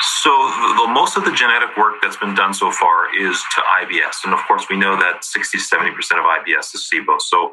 So, 0.00 0.30
the, 0.30 0.84
the, 0.86 0.92
most 0.92 1.16
of 1.16 1.24
the 1.24 1.32
genetic 1.32 1.76
work 1.76 1.96
that's 2.00 2.16
been 2.16 2.34
done 2.34 2.54
so 2.54 2.70
far 2.70 3.14
is 3.16 3.42
to 3.54 3.62
IBS. 3.82 4.24
And 4.24 4.32
of 4.32 4.40
course, 4.46 4.66
we 4.70 4.76
know 4.76 4.96
that 4.96 5.24
60 5.24 5.58
to 5.58 5.64
70% 5.64 5.88
of 5.88 6.24
IBS 6.24 6.74
is 6.74 6.88
SIBO. 6.92 7.20
So, 7.20 7.50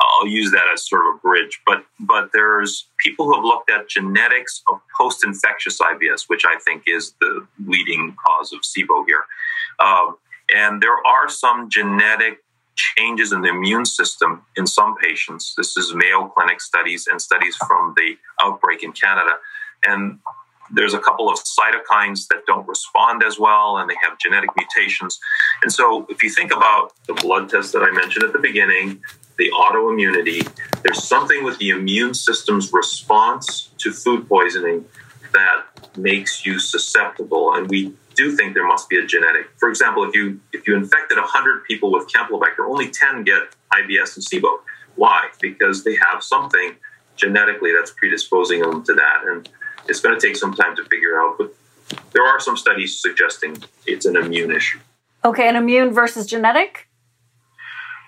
I'll 0.00 0.26
use 0.26 0.50
that 0.52 0.64
as 0.72 0.88
sort 0.88 1.02
of 1.06 1.16
a 1.16 1.18
bridge. 1.18 1.60
But 1.66 1.84
but 2.00 2.30
there's 2.32 2.86
people 2.98 3.26
who 3.26 3.34
have 3.34 3.44
looked 3.44 3.70
at 3.70 3.88
genetics 3.88 4.62
of 4.70 4.80
post-infectious 4.98 5.78
IBS, 5.78 6.24
which 6.28 6.44
I 6.44 6.56
think 6.64 6.84
is 6.86 7.14
the 7.20 7.46
leading 7.66 8.16
cause 8.26 8.52
of 8.52 8.60
SIBO 8.60 9.04
here. 9.06 9.24
Um, 9.78 10.16
and 10.54 10.82
there 10.82 11.06
are 11.06 11.28
some 11.28 11.68
genetic 11.70 12.42
changes 12.76 13.32
in 13.32 13.42
the 13.42 13.48
immune 13.48 13.84
system 13.84 14.42
in 14.56 14.66
some 14.66 14.96
patients. 14.96 15.54
This 15.56 15.76
is 15.76 15.94
Mayo 15.94 16.28
Clinic 16.28 16.60
studies 16.60 17.06
and 17.06 17.20
studies 17.20 17.56
from 17.56 17.94
the 17.96 18.16
outbreak 18.40 18.82
in 18.82 18.92
Canada. 18.92 19.36
And 19.86 20.18
there's 20.72 20.94
a 20.94 20.98
couple 20.98 21.28
of 21.28 21.38
cytokines 21.38 22.26
that 22.28 22.44
don't 22.46 22.66
respond 22.68 23.22
as 23.24 23.38
well 23.38 23.78
and 23.78 23.88
they 23.90 23.96
have 24.02 24.18
genetic 24.18 24.50
mutations. 24.56 25.18
And 25.62 25.72
so 25.72 26.06
if 26.08 26.22
you 26.22 26.30
think 26.30 26.52
about 26.52 26.92
the 27.06 27.14
blood 27.14 27.48
test 27.48 27.72
that 27.72 27.82
I 27.82 27.90
mentioned 27.90 28.24
at 28.24 28.32
the 28.32 28.38
beginning, 28.38 29.02
the 29.40 29.50
autoimmunity. 29.52 30.46
There's 30.82 31.02
something 31.02 31.42
with 31.44 31.58
the 31.58 31.70
immune 31.70 32.12
system's 32.12 32.72
response 32.72 33.70
to 33.78 33.90
food 33.90 34.28
poisoning 34.28 34.84
that 35.32 35.64
makes 35.96 36.44
you 36.44 36.58
susceptible. 36.58 37.54
And 37.54 37.68
we 37.68 37.94
do 38.14 38.36
think 38.36 38.52
there 38.52 38.66
must 38.66 38.88
be 38.90 38.98
a 38.98 39.06
genetic. 39.06 39.48
For 39.56 39.70
example, 39.70 40.04
if 40.04 40.14
you 40.14 40.40
if 40.52 40.68
you 40.68 40.76
infected 40.76 41.16
100 41.16 41.64
people 41.64 41.90
with 41.90 42.06
Campylobacter, 42.08 42.68
only 42.68 42.90
10 42.90 43.24
get 43.24 43.42
IBS 43.72 44.16
and 44.16 44.24
SIBO. 44.24 44.58
Why? 44.96 45.28
Because 45.40 45.84
they 45.84 45.96
have 45.96 46.22
something 46.22 46.74
genetically 47.16 47.72
that's 47.72 47.92
predisposing 47.92 48.60
them 48.60 48.84
to 48.84 48.94
that. 48.94 49.22
And 49.26 49.48
it's 49.90 50.00
going 50.00 50.18
to 50.18 50.26
take 50.26 50.36
some 50.36 50.54
time 50.54 50.76
to 50.76 50.84
figure 50.84 51.20
out. 51.20 51.36
But 51.38 51.54
there 52.12 52.24
are 52.24 52.40
some 52.40 52.56
studies 52.56 52.98
suggesting 52.98 53.62
it's 53.86 54.06
an 54.06 54.16
immune 54.16 54.50
issue. 54.50 54.78
Okay, 55.24 55.48
an 55.48 55.56
immune 55.56 55.92
versus 55.92 56.26
genetic? 56.26 56.88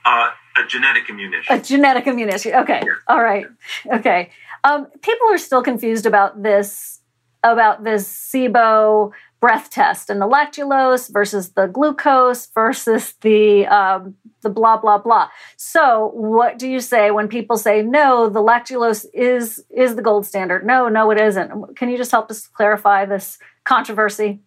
Uh, 0.04 0.30
a 0.56 0.66
genetic 0.66 1.08
immune 1.08 1.34
issue. 1.34 1.52
A 1.52 1.58
genetic 1.58 2.06
immune 2.06 2.30
issue. 2.30 2.50
Okay. 2.50 2.80
Yeah. 2.84 2.94
All 3.08 3.22
right. 3.22 3.46
Okay. 3.86 4.30
Um, 4.64 4.86
people 5.02 5.28
are 5.28 5.38
still 5.38 5.62
confused 5.62 6.06
about 6.06 6.42
this 6.42 7.00
about 7.44 7.82
this 7.82 8.08
SIBO 8.08 9.10
breath 9.42 9.70
test 9.70 10.08
and 10.08 10.20
the 10.20 10.28
lactulose 10.28 11.12
versus 11.12 11.50
the 11.50 11.66
glucose 11.66 12.46
versus 12.54 13.14
the 13.22 13.66
um, 13.66 14.14
the 14.42 14.48
blah 14.48 14.76
blah 14.76 14.96
blah. 14.96 15.28
So, 15.56 16.12
what 16.14 16.58
do 16.58 16.68
you 16.68 16.78
say 16.80 17.10
when 17.10 17.26
people 17.28 17.58
say 17.58 17.82
no? 17.82 18.28
The 18.28 18.40
lactulose 18.40 19.04
is 19.12 19.62
is 19.68 19.96
the 19.96 20.02
gold 20.02 20.24
standard. 20.24 20.64
No, 20.64 20.88
no, 20.88 21.10
it 21.10 21.20
isn't. 21.20 21.76
Can 21.76 21.90
you 21.90 21.98
just 21.98 22.12
help 22.12 22.30
us 22.30 22.46
clarify 22.46 23.04
this 23.04 23.38
controversy? 23.64 24.40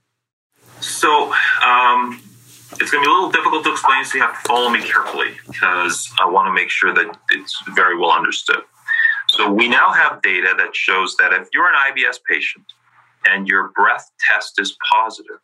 So, 0.79 1.34
um, 1.63 2.21
it's 2.79 2.89
going 2.91 3.03
to 3.03 3.08
be 3.08 3.12
a 3.12 3.13
little 3.13 3.31
difficult 3.31 3.63
to 3.65 3.71
explain, 3.71 4.03
so 4.05 4.17
you 4.17 4.23
have 4.23 4.41
to 4.41 4.47
follow 4.47 4.69
me 4.69 4.81
carefully 4.81 5.31
because 5.47 6.10
I 6.21 6.29
want 6.29 6.47
to 6.47 6.53
make 6.53 6.69
sure 6.69 6.93
that 6.93 7.17
it's 7.31 7.63
very 7.75 7.97
well 7.97 8.12
understood. 8.12 8.63
So, 9.29 9.51
we 9.51 9.67
now 9.67 9.91
have 9.91 10.21
data 10.21 10.53
that 10.58 10.73
shows 10.73 11.17
that 11.17 11.34
if 11.34 11.49
you're 11.53 11.67
an 11.67 11.75
IBS 11.91 12.19
patient 12.29 12.65
and 13.25 13.47
your 13.47 13.71
breath 13.75 14.09
test 14.29 14.59
is 14.59 14.77
positive, 14.93 15.38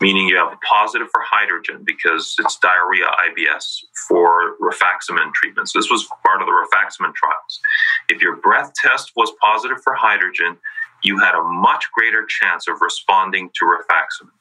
meaning 0.00 0.28
you 0.28 0.36
have 0.36 0.52
a 0.52 0.56
positive 0.58 1.08
for 1.10 1.20
hydrogen 1.22 1.82
because 1.84 2.34
it's 2.38 2.58
diarrhea 2.58 3.06
IBS 3.28 3.84
for 4.08 4.56
rifaximin 4.60 5.32
treatments. 5.32 5.72
This 5.72 5.90
was 5.90 6.08
part 6.24 6.40
of 6.40 6.46
the 6.46 6.52
rifaximin 6.52 7.14
trials. 7.14 7.60
If 8.08 8.22
your 8.22 8.36
breath 8.36 8.72
test 8.74 9.12
was 9.16 9.32
positive 9.40 9.78
for 9.82 9.94
hydrogen, 9.94 10.56
you 11.02 11.18
had 11.18 11.34
a 11.34 11.42
much 11.42 11.84
greater 11.94 12.26
chance 12.26 12.66
of 12.68 12.80
responding 12.80 13.50
to 13.54 13.64
rifaximin. 13.64 14.32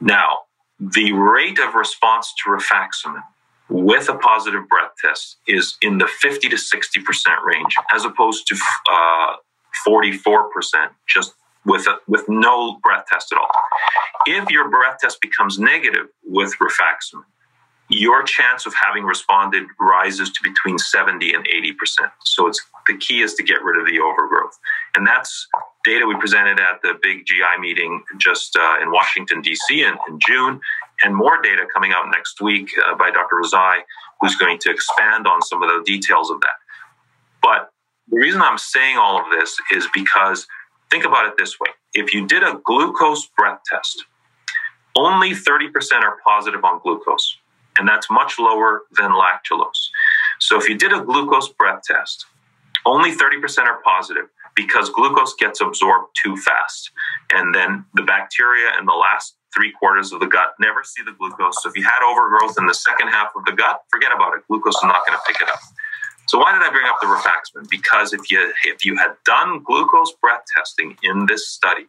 Now, 0.00 0.38
the 0.78 1.12
rate 1.12 1.58
of 1.58 1.74
response 1.74 2.32
to 2.44 2.50
rifaximin 2.50 3.22
with 3.68 4.08
a 4.08 4.14
positive 4.14 4.68
breath 4.68 4.92
test 5.04 5.36
is 5.46 5.76
in 5.82 5.98
the 5.98 6.06
50 6.06 6.48
to 6.48 6.56
60% 6.56 7.44
range, 7.44 7.74
as 7.94 8.04
opposed 8.04 8.46
to 8.46 8.56
uh, 8.90 9.36
44% 9.86 10.48
just 11.06 11.34
with, 11.64 11.86
a, 11.86 11.98
with 12.06 12.24
no 12.28 12.78
breath 12.82 13.04
test 13.10 13.32
at 13.32 13.38
all. 13.38 13.50
If 14.26 14.50
your 14.50 14.68
breath 14.68 14.98
test 15.00 15.20
becomes 15.20 15.58
negative 15.58 16.06
with 16.24 16.54
rifaximin, 16.60 17.24
your 17.88 18.22
chance 18.22 18.66
of 18.66 18.74
having 18.74 19.04
responded 19.04 19.64
rises 19.80 20.30
to 20.30 20.40
between 20.42 20.78
70 20.78 21.32
and 21.32 21.46
80%. 21.46 22.10
So 22.24 22.46
it's 22.46 22.60
the 22.86 22.96
key 22.96 23.22
is 23.22 23.34
to 23.34 23.42
get 23.42 23.62
rid 23.62 23.80
of 23.80 23.86
the 23.86 23.98
overgrowth. 23.98 24.58
And 24.94 25.06
that's 25.06 25.46
data 25.84 26.06
we 26.06 26.16
presented 26.16 26.60
at 26.60 26.82
the 26.82 26.98
big 27.02 27.24
GI 27.24 27.60
meeting 27.60 28.02
just 28.18 28.56
uh, 28.56 28.76
in 28.82 28.90
Washington, 28.90 29.40
D.C. 29.40 29.84
In, 29.84 29.94
in, 30.08 30.18
June, 30.26 30.60
and 31.02 31.14
more 31.14 31.40
data 31.40 31.66
coming 31.72 31.92
out 31.92 32.10
next 32.10 32.40
week 32.42 32.68
uh, 32.86 32.94
by 32.94 33.10
Dr. 33.10 33.36
Rezaie, 33.42 33.80
who's 34.20 34.36
going 34.36 34.58
to 34.58 34.70
expand 34.70 35.26
on 35.26 35.40
some 35.42 35.62
of 35.62 35.70
the 35.70 35.82
details 35.86 36.30
of 36.30 36.40
that. 36.40 36.58
But 37.42 37.70
the 38.08 38.18
reason 38.18 38.42
I'm 38.42 38.58
saying 38.58 38.98
all 38.98 39.18
of 39.18 39.26
this 39.30 39.56
is 39.72 39.86
because 39.94 40.46
think 40.90 41.04
about 41.04 41.26
it 41.26 41.34
this 41.38 41.58
way 41.60 41.70
if 41.94 42.12
you 42.12 42.26
did 42.26 42.42
a 42.42 42.60
glucose 42.64 43.26
breath 43.36 43.60
test, 43.70 44.04
only 44.96 45.30
30% 45.30 45.70
are 46.02 46.18
positive 46.24 46.64
on 46.64 46.80
glucose, 46.82 47.38
and 47.78 47.88
that's 47.88 48.10
much 48.10 48.38
lower 48.38 48.82
than 48.96 49.12
lactulose. 49.12 49.88
So 50.40 50.58
if 50.58 50.68
you 50.68 50.76
did 50.76 50.92
a 50.92 51.00
glucose 51.00 51.48
breath 51.48 51.82
test, 51.84 52.26
only 52.84 53.14
30% 53.14 53.64
are 53.64 53.80
positive 53.82 54.26
because 54.54 54.90
glucose 54.90 55.34
gets 55.34 55.60
absorbed 55.60 56.08
too 56.20 56.36
fast. 56.36 56.90
And 57.32 57.54
then 57.54 57.84
the 57.94 58.02
bacteria 58.02 58.72
in 58.78 58.86
the 58.86 58.92
last 58.92 59.36
three 59.54 59.72
quarters 59.72 60.12
of 60.12 60.20
the 60.20 60.26
gut 60.26 60.54
never 60.58 60.82
see 60.84 61.02
the 61.04 61.12
glucose. 61.12 61.62
So 61.62 61.68
if 61.68 61.76
you 61.76 61.84
had 61.84 62.02
overgrowth 62.02 62.56
in 62.58 62.66
the 62.66 62.74
second 62.74 63.08
half 63.08 63.28
of 63.36 63.44
the 63.44 63.52
gut, 63.52 63.82
forget 63.90 64.10
about 64.14 64.34
it. 64.34 64.42
Glucose 64.48 64.74
is 64.74 64.82
not 64.82 65.06
going 65.06 65.18
to 65.18 65.24
pick 65.26 65.40
it 65.40 65.48
up. 65.48 65.60
So 66.28 66.38
why 66.38 66.52
did 66.52 66.60
I 66.62 66.70
bring 66.70 66.86
up 66.86 66.98
the 67.00 67.06
rifaximin? 67.06 67.70
Because 67.70 68.12
if 68.12 68.30
you 68.30 68.52
if 68.64 68.84
you 68.84 68.96
had 68.96 69.12
done 69.24 69.62
glucose 69.64 70.12
breath 70.12 70.42
testing 70.54 70.94
in 71.02 71.24
this 71.24 71.48
study, 71.48 71.86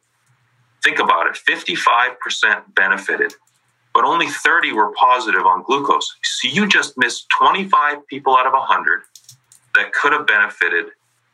think 0.81 0.99
about 0.99 1.27
it, 1.27 1.37
55% 1.47 2.73
benefited, 2.73 3.33
but 3.93 4.05
only 4.05 4.27
30 4.27 4.71
were 4.71 4.93
positive 4.93 5.45
on 5.45 5.63
glucose. 5.63 6.15
So 6.23 6.47
you 6.47 6.67
just 6.67 6.97
missed 6.97 7.27
25 7.37 8.07
people 8.07 8.37
out 8.37 8.47
of 8.47 8.53
100 8.53 9.01
that 9.75 9.91
could 9.91 10.13
have 10.13 10.25
benefited 10.25 10.85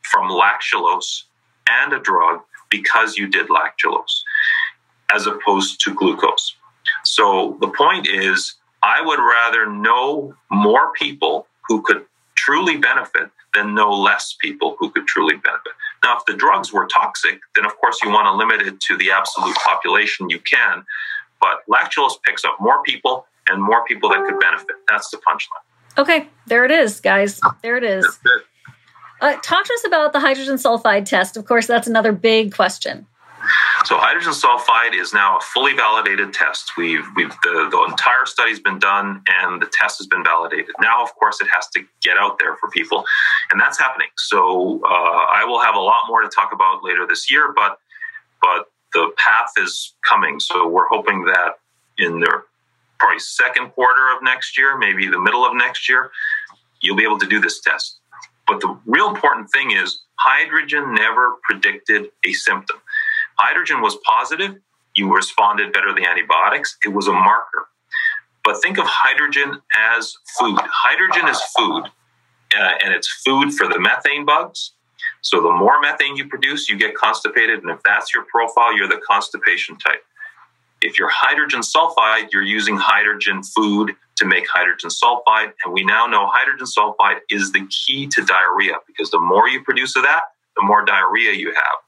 from 0.02 0.28
lactulose 0.28 1.24
and 1.70 1.92
a 1.92 2.00
drug 2.00 2.40
because 2.70 3.16
you 3.16 3.28
did 3.28 3.46
lactulose 3.48 4.22
as 5.14 5.28
opposed 5.28 5.80
to 5.82 5.94
glucose. 5.94 6.56
So 7.04 7.56
the 7.60 7.68
point 7.68 8.08
is, 8.08 8.56
I 8.82 9.00
would 9.00 9.20
rather 9.20 9.70
know 9.70 10.34
more 10.50 10.92
people 10.94 11.46
who 11.68 11.82
could 11.82 12.04
truly 12.46 12.76
benefit 12.76 13.28
than 13.54 13.74
no 13.74 13.90
less 13.90 14.36
people 14.40 14.76
who 14.78 14.90
could 14.90 15.06
truly 15.06 15.36
benefit. 15.36 15.72
Now, 16.04 16.16
if 16.18 16.24
the 16.26 16.34
drugs 16.34 16.72
were 16.72 16.86
toxic, 16.86 17.40
then 17.56 17.66
of 17.66 17.76
course 17.78 17.98
you 18.04 18.10
want 18.10 18.26
to 18.26 18.32
limit 18.32 18.64
it 18.66 18.78
to 18.80 18.96
the 18.96 19.10
absolute 19.10 19.56
population 19.56 20.30
you 20.30 20.38
can. 20.38 20.84
But 21.40 21.66
lactulose 21.68 22.22
picks 22.24 22.44
up 22.44 22.56
more 22.60 22.82
people 22.84 23.26
and 23.48 23.60
more 23.60 23.84
people 23.84 24.08
that 24.10 24.24
could 24.26 24.38
benefit. 24.38 24.76
That's 24.88 25.10
the 25.10 25.16
punchline. 25.18 25.98
Okay, 25.98 26.28
there 26.46 26.64
it 26.64 26.70
is, 26.70 27.00
guys. 27.00 27.40
There 27.62 27.76
it 27.76 27.84
is. 27.84 28.06
Uh, 29.20 29.34
talk 29.42 29.64
to 29.64 29.72
us 29.72 29.86
about 29.86 30.12
the 30.12 30.20
hydrogen 30.20 30.56
sulfide 30.56 31.06
test. 31.06 31.36
Of 31.36 31.46
course, 31.46 31.66
that's 31.66 31.88
another 31.88 32.12
big 32.12 32.54
question. 32.54 33.06
So 33.86 33.96
hydrogen 33.98 34.32
sulfide 34.32 35.00
is 35.00 35.14
now 35.14 35.36
a 35.36 35.40
fully 35.40 35.72
validated 35.72 36.34
test. 36.34 36.72
We've, 36.76 37.06
we've 37.14 37.30
the, 37.44 37.68
the 37.70 37.86
entire 37.88 38.26
study's 38.26 38.58
been 38.58 38.80
done 38.80 39.22
and 39.28 39.62
the 39.62 39.70
test 39.72 39.98
has 39.98 40.08
been 40.08 40.24
validated. 40.24 40.74
Now, 40.80 41.04
of 41.04 41.14
course, 41.14 41.40
it 41.40 41.46
has 41.52 41.68
to 41.68 41.84
get 42.02 42.18
out 42.18 42.36
there 42.40 42.56
for 42.56 42.68
people, 42.70 43.04
and 43.52 43.60
that's 43.60 43.78
happening. 43.78 44.08
So 44.16 44.82
uh, 44.84 44.90
I 44.90 45.44
will 45.46 45.60
have 45.60 45.76
a 45.76 45.80
lot 45.80 46.02
more 46.08 46.20
to 46.20 46.28
talk 46.28 46.50
about 46.52 46.82
later 46.82 47.06
this 47.06 47.30
year, 47.30 47.52
but 47.54 47.78
but 48.42 48.66
the 48.92 49.12
path 49.18 49.52
is 49.56 49.94
coming. 50.02 50.40
So 50.40 50.66
we're 50.66 50.88
hoping 50.88 51.24
that 51.26 51.60
in 51.98 52.18
the 52.18 52.42
probably 52.98 53.20
second 53.20 53.70
quarter 53.70 54.12
of 54.16 54.20
next 54.20 54.58
year, 54.58 54.76
maybe 54.76 55.06
the 55.06 55.20
middle 55.20 55.46
of 55.46 55.54
next 55.54 55.88
year, 55.88 56.10
you'll 56.80 56.96
be 56.96 57.04
able 57.04 57.18
to 57.20 57.26
do 57.26 57.40
this 57.40 57.60
test. 57.60 58.00
But 58.48 58.60
the 58.60 58.76
real 58.84 59.08
important 59.08 59.50
thing 59.52 59.70
is 59.70 60.00
hydrogen 60.16 60.92
never 60.92 61.36
predicted 61.44 62.10
a 62.24 62.32
symptom. 62.32 62.78
Hydrogen 63.38 63.80
was 63.80 63.96
positive, 64.04 64.56
you 64.94 65.14
responded 65.14 65.72
better 65.72 65.92
than 65.92 66.04
antibiotics. 66.04 66.76
It 66.84 66.88
was 66.88 67.06
a 67.06 67.12
marker. 67.12 67.68
But 68.44 68.62
think 68.62 68.78
of 68.78 68.86
hydrogen 68.86 69.60
as 69.76 70.16
food. 70.38 70.58
Hydrogen 70.62 71.28
is 71.28 71.40
food, 71.56 71.84
uh, 72.56 72.72
and 72.82 72.94
it's 72.94 73.08
food 73.24 73.52
for 73.52 73.68
the 73.68 73.78
methane 73.78 74.24
bugs. 74.24 74.72
So 75.20 75.42
the 75.42 75.50
more 75.50 75.80
methane 75.80 76.16
you 76.16 76.28
produce, 76.28 76.68
you 76.68 76.78
get 76.78 76.94
constipated. 76.94 77.62
And 77.62 77.70
if 77.70 77.82
that's 77.84 78.14
your 78.14 78.24
profile, 78.24 78.76
you're 78.76 78.88
the 78.88 79.00
constipation 79.08 79.76
type. 79.76 80.02
If 80.80 80.98
you're 80.98 81.10
hydrogen 81.10 81.60
sulfide, 81.60 82.32
you're 82.32 82.44
using 82.44 82.76
hydrogen 82.76 83.42
food 83.42 83.96
to 84.16 84.24
make 84.24 84.46
hydrogen 84.48 84.90
sulfide. 84.90 85.52
And 85.64 85.72
we 85.74 85.84
now 85.84 86.06
know 86.06 86.28
hydrogen 86.32 86.66
sulfide 86.66 87.18
is 87.30 87.50
the 87.50 87.66
key 87.66 88.06
to 88.08 88.24
diarrhea 88.24 88.74
because 88.86 89.10
the 89.10 89.18
more 89.18 89.48
you 89.48 89.62
produce 89.64 89.96
of 89.96 90.04
that, 90.04 90.22
the 90.56 90.62
more 90.62 90.84
diarrhea 90.84 91.32
you 91.32 91.52
have. 91.52 91.78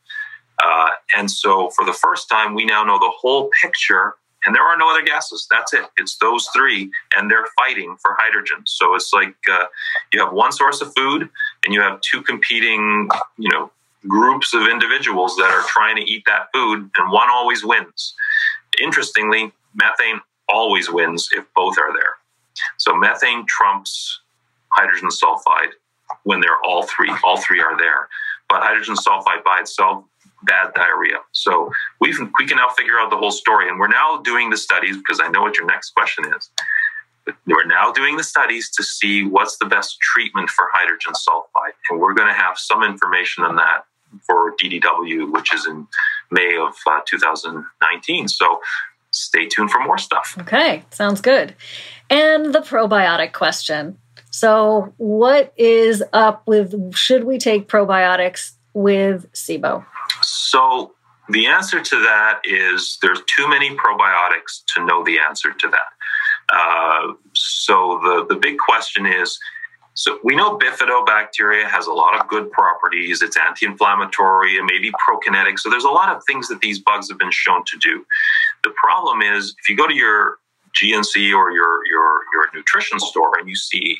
Uh, 0.62 0.88
and 1.16 1.30
so 1.30 1.70
for 1.70 1.84
the 1.84 1.92
first 1.92 2.28
time, 2.28 2.54
we 2.54 2.64
now 2.64 2.82
know 2.82 2.98
the 2.98 3.12
whole 3.20 3.50
picture 3.62 4.14
and 4.44 4.54
there 4.54 4.62
are 4.62 4.76
no 4.78 4.90
other 4.90 5.02
gases. 5.02 5.46
That's 5.50 5.72
it. 5.74 5.84
It's 5.96 6.16
those 6.18 6.48
three, 6.54 6.90
and 7.16 7.30
they're 7.30 7.46
fighting 7.56 7.96
for 8.00 8.16
hydrogen. 8.18 8.58
So 8.64 8.94
it's 8.94 9.12
like 9.12 9.34
uh, 9.50 9.64
you 10.12 10.24
have 10.24 10.32
one 10.32 10.52
source 10.52 10.80
of 10.80 10.94
food, 10.94 11.28
and 11.64 11.74
you 11.74 11.80
have 11.80 12.00
two 12.00 12.22
competing, 12.22 13.08
you 13.36 13.50
know, 13.50 13.70
groups 14.06 14.54
of 14.54 14.68
individuals 14.68 15.34
that 15.36 15.50
are 15.50 15.66
trying 15.66 15.96
to 15.96 16.02
eat 16.02 16.22
that 16.26 16.46
food, 16.54 16.90
and 16.96 17.12
one 17.12 17.28
always 17.30 17.64
wins. 17.64 18.14
Interestingly, 18.80 19.52
methane 19.74 20.20
always 20.48 20.90
wins 20.90 21.28
if 21.32 21.44
both 21.54 21.76
are 21.78 21.92
there. 21.92 22.14
So 22.76 22.96
methane 22.96 23.44
trumps 23.46 24.20
hydrogen 24.70 25.08
sulfide 25.08 25.72
when 26.22 26.40
they're 26.40 26.62
all 26.64 26.84
three. 26.84 27.12
All 27.24 27.38
three 27.40 27.60
are 27.60 27.76
there, 27.76 28.08
but 28.48 28.62
hydrogen 28.62 28.94
sulfide 28.94 29.42
by 29.44 29.58
itself 29.60 30.04
bad 30.44 30.72
diarrhea. 30.74 31.18
So 31.32 31.70
we 32.00 32.14
we 32.38 32.46
can 32.46 32.56
now 32.56 32.68
figure 32.70 32.98
out 32.98 33.10
the 33.10 33.16
whole 33.16 33.30
story, 33.30 33.68
and 33.68 33.78
we're 33.78 33.88
now 33.88 34.20
doing 34.22 34.50
the 34.50 34.56
studies 34.56 34.96
because 34.96 35.20
I 35.20 35.28
know 35.28 35.42
what 35.42 35.56
your 35.56 35.66
next 35.66 35.90
question 35.90 36.24
is. 36.36 36.50
We're 37.46 37.66
now 37.66 37.92
doing 37.92 38.16
the 38.16 38.24
studies 38.24 38.70
to 38.70 38.82
see 38.82 39.24
what's 39.24 39.58
the 39.58 39.66
best 39.66 40.00
treatment 40.00 40.48
for 40.48 40.66
hydrogen 40.72 41.12
sulfide, 41.12 41.74
and 41.90 42.00
we're 42.00 42.14
going 42.14 42.28
to 42.28 42.34
have 42.34 42.58
some 42.58 42.82
information 42.82 43.44
on 43.44 43.56
that 43.56 43.84
for 44.26 44.54
DDW, 44.56 45.30
which 45.32 45.52
is 45.52 45.66
in 45.66 45.86
May 46.30 46.56
of 46.56 46.74
uh, 46.86 47.00
2019. 47.06 48.28
So 48.28 48.60
stay 49.10 49.46
tuned 49.46 49.70
for 49.70 49.80
more 49.84 49.98
stuff. 49.98 50.36
Okay, 50.40 50.84
sounds 50.90 51.20
good. 51.20 51.54
And 52.10 52.54
the 52.54 52.60
probiotic 52.60 53.32
question. 53.32 53.98
So, 54.30 54.92
what 54.98 55.52
is 55.56 56.02
up 56.12 56.46
with 56.46 56.94
should 56.94 57.24
we 57.24 57.38
take 57.38 57.66
probiotics 57.66 58.52
with 58.78 59.30
SIBO? 59.32 59.84
So 60.22 60.94
the 61.28 61.46
answer 61.46 61.80
to 61.82 61.96
that 61.96 62.40
is 62.44 62.98
there's 63.02 63.20
too 63.26 63.48
many 63.48 63.76
probiotics 63.76 64.62
to 64.74 64.84
know 64.84 65.04
the 65.04 65.18
answer 65.18 65.52
to 65.52 65.68
that. 65.68 65.90
Uh, 66.50 67.12
so 67.34 68.00
the, 68.02 68.26
the 68.32 68.40
big 68.40 68.56
question 68.58 69.04
is 69.04 69.38
so 69.94 70.20
we 70.22 70.36
know 70.36 70.56
bifidobacteria 70.56 71.64
has 71.64 71.88
a 71.88 71.92
lot 71.92 72.18
of 72.18 72.28
good 72.28 72.52
properties. 72.52 73.20
It's 73.20 73.36
anti-inflammatory 73.36 74.56
and 74.56 74.64
maybe 74.64 74.92
prokinetic. 74.92 75.58
So 75.58 75.68
there's 75.68 75.82
a 75.82 75.90
lot 75.90 76.14
of 76.14 76.22
things 76.24 76.46
that 76.48 76.60
these 76.60 76.78
bugs 76.78 77.08
have 77.08 77.18
been 77.18 77.32
shown 77.32 77.64
to 77.64 77.78
do. 77.78 78.06
The 78.62 78.72
problem 78.80 79.22
is 79.22 79.56
if 79.60 79.68
you 79.68 79.76
go 79.76 79.88
to 79.88 79.94
your 79.94 80.38
GNC 80.80 81.34
or 81.34 81.50
your 81.50 81.84
your 81.86 82.20
your 82.32 82.48
nutrition 82.54 83.00
store 83.00 83.38
and 83.40 83.48
you 83.48 83.56
see 83.56 83.98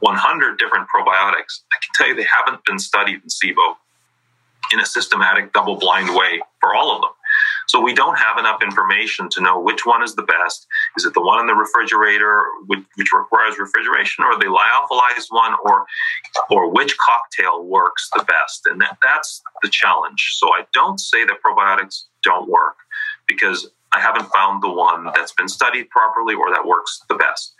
100 0.00 0.58
different 0.58 0.86
probiotics, 0.94 1.62
I 1.72 1.78
can 1.80 1.90
tell 1.94 2.08
you 2.08 2.14
they 2.14 2.28
haven't 2.30 2.62
been 2.66 2.78
studied 2.78 3.22
in 3.22 3.28
SIBO 3.28 3.76
in 4.72 4.80
a 4.80 4.86
systematic 4.86 5.52
double 5.52 5.76
blind 5.76 6.14
way 6.14 6.40
for 6.60 6.74
all 6.74 6.94
of 6.94 7.00
them. 7.00 7.10
So 7.68 7.80
we 7.80 7.92
don't 7.92 8.18
have 8.18 8.38
enough 8.38 8.62
information 8.62 9.28
to 9.30 9.42
know 9.42 9.60
which 9.60 9.84
one 9.84 10.02
is 10.02 10.14
the 10.14 10.22
best. 10.22 10.66
Is 10.96 11.04
it 11.04 11.12
the 11.12 11.20
one 11.20 11.38
in 11.40 11.46
the 11.46 11.54
refrigerator, 11.54 12.46
which, 12.66 13.12
requires 13.12 13.58
refrigeration, 13.58 14.24
or 14.24 14.38
the 14.38 14.46
lyophilized 14.46 15.26
one, 15.30 15.54
or 15.64 15.84
or 16.50 16.70
which 16.70 16.96
cocktail 16.96 17.64
works 17.64 18.08
the 18.14 18.24
best? 18.24 18.66
And 18.66 18.80
that, 18.80 18.96
that's 19.02 19.42
the 19.62 19.68
challenge. 19.68 20.36
So 20.38 20.48
I 20.48 20.64
don't 20.72 20.98
say 20.98 21.24
that 21.24 21.42
probiotics 21.44 22.04
don't 22.22 22.48
work 22.48 22.76
because 23.26 23.68
I 23.92 24.00
haven't 24.00 24.32
found 24.32 24.62
the 24.62 24.70
one 24.70 25.10
that's 25.14 25.32
been 25.32 25.48
studied 25.48 25.90
properly 25.90 26.34
or 26.34 26.50
that 26.50 26.66
works 26.66 27.02
the 27.08 27.16
best. 27.16 27.54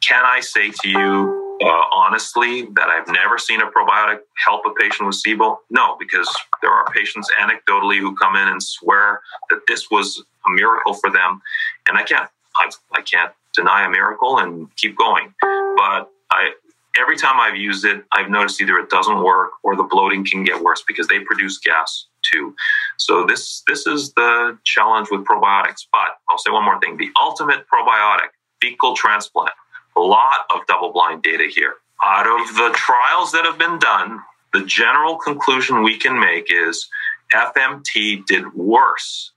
Can 0.00 0.24
I 0.24 0.40
say 0.40 0.72
to 0.82 0.88
you 0.88 1.41
uh, 1.64 1.84
honestly 1.92 2.62
that 2.76 2.88
I've 2.88 3.08
never 3.08 3.38
seen 3.38 3.60
a 3.60 3.66
probiotic 3.66 4.20
help 4.44 4.62
a 4.66 4.70
patient 4.80 5.06
with 5.06 5.22
SIBO? 5.22 5.58
No, 5.70 5.96
because 5.98 6.28
there 6.60 6.70
are 6.70 6.86
patients 6.92 7.30
anecdotally 7.40 7.98
who 7.98 8.14
come 8.16 8.36
in 8.36 8.48
and 8.48 8.62
swear 8.62 9.20
that 9.50 9.60
this 9.68 9.90
was 9.90 10.22
a 10.46 10.50
miracle 10.50 10.94
for 10.94 11.10
them, 11.10 11.40
and 11.88 11.98
I 11.98 12.02
can't 12.02 12.28
I, 12.56 12.70
I 12.92 13.02
can't 13.02 13.32
deny 13.54 13.86
a 13.86 13.90
miracle 13.90 14.38
and 14.38 14.74
keep 14.76 14.96
going. 14.96 15.34
But 15.40 16.10
I 16.30 16.52
every 17.00 17.16
time 17.16 17.40
I've 17.40 17.56
used 17.56 17.84
it, 17.84 18.04
I've 18.12 18.30
noticed 18.30 18.60
either 18.60 18.78
it 18.78 18.90
doesn't 18.90 19.22
work 19.22 19.52
or 19.62 19.76
the 19.76 19.84
bloating 19.84 20.24
can 20.24 20.44
get 20.44 20.62
worse 20.62 20.82
because 20.86 21.08
they 21.08 21.20
produce 21.20 21.58
gas 21.58 22.06
too. 22.22 22.54
So 22.96 23.24
this 23.26 23.62
this 23.66 23.86
is 23.86 24.12
the 24.14 24.58
challenge 24.64 25.08
with 25.10 25.24
probiotics. 25.24 25.86
But 25.92 26.18
I'll 26.28 26.38
say 26.38 26.50
one 26.50 26.64
more 26.64 26.80
thing: 26.80 26.96
the 26.96 27.10
ultimate 27.20 27.66
probiotic, 27.72 28.30
fecal 28.60 28.94
transplant 28.94 29.52
a 29.96 30.00
lot 30.00 30.46
of 30.54 30.66
double 30.66 30.92
blind 30.92 31.22
data 31.22 31.48
here. 31.52 31.74
Out 32.02 32.26
of 32.26 32.54
the 32.56 32.72
trials 32.74 33.32
that 33.32 33.44
have 33.44 33.58
been 33.58 33.78
done, 33.78 34.20
the 34.52 34.64
general 34.64 35.16
conclusion 35.16 35.82
we 35.82 35.96
can 35.96 36.18
make 36.18 36.48
is 36.50 36.88
FMT 37.32 38.26
did 38.26 38.52
worse 38.54 39.32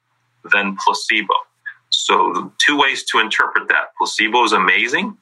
than 0.52 0.76
placebo. 0.78 1.34
So, 1.90 2.52
two 2.58 2.78
ways 2.78 3.04
to 3.06 3.20
interpret 3.20 3.68
that 3.70 3.96
placebo 3.98 4.44
is 4.44 4.52
amazing, 4.52 5.18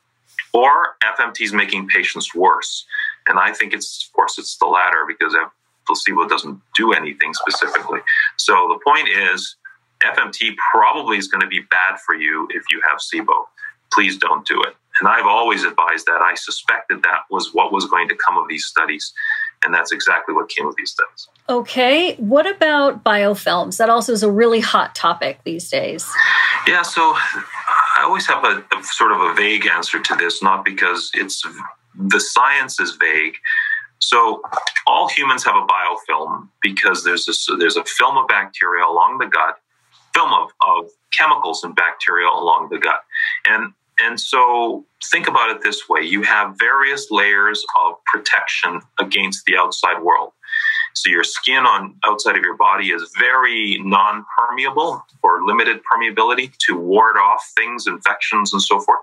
or 0.54 0.96
FMT 1.04 1.42
is 1.42 1.54
making 1.54 1.88
patients 1.88 2.34
worse. 2.34 2.86
And 3.28 3.38
I 3.38 3.54
think 3.54 3.74
it's, 3.74 4.08
of 4.08 4.14
course, 4.14 4.38
it's 4.40 4.58
the 4.58 4.66
latter 4.66 5.06
because 5.08 5.36
placebo 5.86 6.28
doesn't 6.28 6.60
do 6.76 6.94
anything 6.94 7.34
specifically. 7.34 8.00
So, 8.38 8.54
the 8.54 8.80
point 8.84 9.10
is, 9.10 9.56
FMT 10.02 10.56
probably 10.72 11.18
is 11.18 11.28
going 11.28 11.42
to 11.42 11.48
be 11.48 11.62
bad 11.70 12.00
for 12.00 12.16
you 12.16 12.48
if 12.52 12.64
you 12.72 12.82
have 12.88 13.00
SIBO. 13.00 13.46
Please 13.92 14.18
don't 14.18 14.46
do 14.48 14.62
it. 14.64 14.76
And 15.00 15.08
I've 15.08 15.26
always 15.26 15.64
advised 15.64 16.06
that. 16.06 16.22
I 16.22 16.36
suspected 16.36 17.02
that 17.04 17.22
was 17.32 17.54
what 17.54 17.72
was 17.72 17.86
going 17.86 18.08
to 18.10 18.16
come 18.16 18.38
of 18.38 18.48
these 18.48 18.66
studies. 18.66 19.14
And 19.64 19.74
that's 19.74 19.92
exactly 19.92 20.36
what 20.36 20.50
came 20.50 20.68
of 20.68 20.76
these 20.76 20.92
studies. 20.92 21.28
Okay. 21.50 22.16
What 22.16 22.46
about 22.46 23.04
biofilms? 23.04 23.78
That 23.78 23.90
also 23.90 24.12
is 24.12 24.22
a 24.22 24.32
really 24.32 24.60
hot 24.60 24.94
topic 24.94 25.40
these 25.46 25.70
days. 25.70 26.08
Yeah. 26.68 26.82
So 26.82 27.02
I 27.02 28.02
always 28.04 28.28
have 28.28 28.44
a, 28.44 28.64
a 28.76 28.84
sort 28.84 29.12
of 29.12 29.22
a 29.22 29.34
vague 29.34 29.66
answer 29.68 30.00
to 30.00 30.16
this, 30.16 30.44
not 30.44 30.66
because 30.66 31.12
it's 31.14 31.44
the 31.96 32.20
science 32.20 32.80
is 32.80 32.96
vague. 32.96 33.36
So 34.00 34.42
all 34.86 35.08
humans 35.08 35.46
have 35.46 35.56
a 35.56 35.66
biofilm 35.66 36.50
because 36.62 37.04
there's 37.04 37.28
a, 37.28 37.56
there's 37.56 37.78
a 37.78 37.86
film 37.86 38.18
of 38.18 38.28
bacteria 38.28 38.86
along 38.86 39.20
the 39.20 39.28
gut, 39.28 39.60
film 40.14 40.34
of, 40.34 40.50
of 40.68 40.90
chemicals 41.12 41.64
and 41.64 41.74
bacteria 41.76 42.28
along 42.28 42.68
the 42.70 42.80
gut. 42.80 43.00
And 43.46 43.74
and 44.04 44.20
so 44.20 44.86
think 45.12 45.28
about 45.28 45.50
it 45.50 45.62
this 45.62 45.90
way 45.90 46.02
you 46.02 46.22
have 46.22 46.56
various 46.60 47.12
layers 47.12 47.64
of 47.86 47.96
protection 48.06 48.82
against 49.00 49.46
the 49.46 49.58
outside 49.58 50.02
world. 50.02 50.32
So 50.94 51.10
your 51.10 51.24
skin 51.24 51.66
on 51.66 51.96
outside 52.04 52.38
of 52.38 52.44
your 52.44 52.56
body 52.56 52.92
is 52.92 53.12
very 53.20 53.80
non-permeable 53.84 55.04
or 55.24 55.44
limited 55.46 55.82
permeability 55.92 56.56
to 56.68 56.78
ward 56.78 57.18
off 57.18 57.52
things, 57.56 57.88
infections, 57.88 58.54
and 58.54 58.62
so 58.62 58.80
forth. 58.80 59.00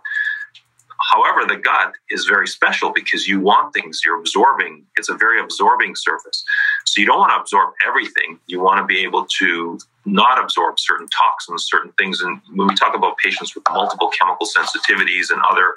However, 1.12 1.46
the 1.46 1.56
gut 1.56 1.94
is 2.10 2.26
very 2.26 2.46
special 2.46 2.92
because 2.92 3.26
you 3.26 3.40
want 3.40 3.72
things, 3.72 4.00
you're 4.04 4.18
absorbing, 4.18 4.84
it's 4.96 5.08
a 5.08 5.14
very 5.16 5.40
absorbing 5.40 5.94
surface. 5.96 6.44
So 6.84 7.00
you 7.00 7.06
don't 7.06 7.18
want 7.18 7.32
to 7.32 7.40
absorb 7.40 7.72
everything. 7.86 8.38
You 8.46 8.60
want 8.60 8.78
to 8.80 8.86
be 8.86 9.00
able 9.00 9.26
to 9.38 9.78
not 10.04 10.42
absorb 10.42 10.78
certain 10.78 11.08
toxins, 11.08 11.66
certain 11.66 11.92
things. 11.98 12.20
And 12.20 12.40
when 12.54 12.68
we 12.68 12.74
talk 12.74 12.94
about 12.94 13.16
patients 13.18 13.54
with 13.54 13.64
multiple 13.70 14.10
chemical 14.10 14.46
sensitivities 14.46 15.30
and 15.30 15.40
other 15.48 15.74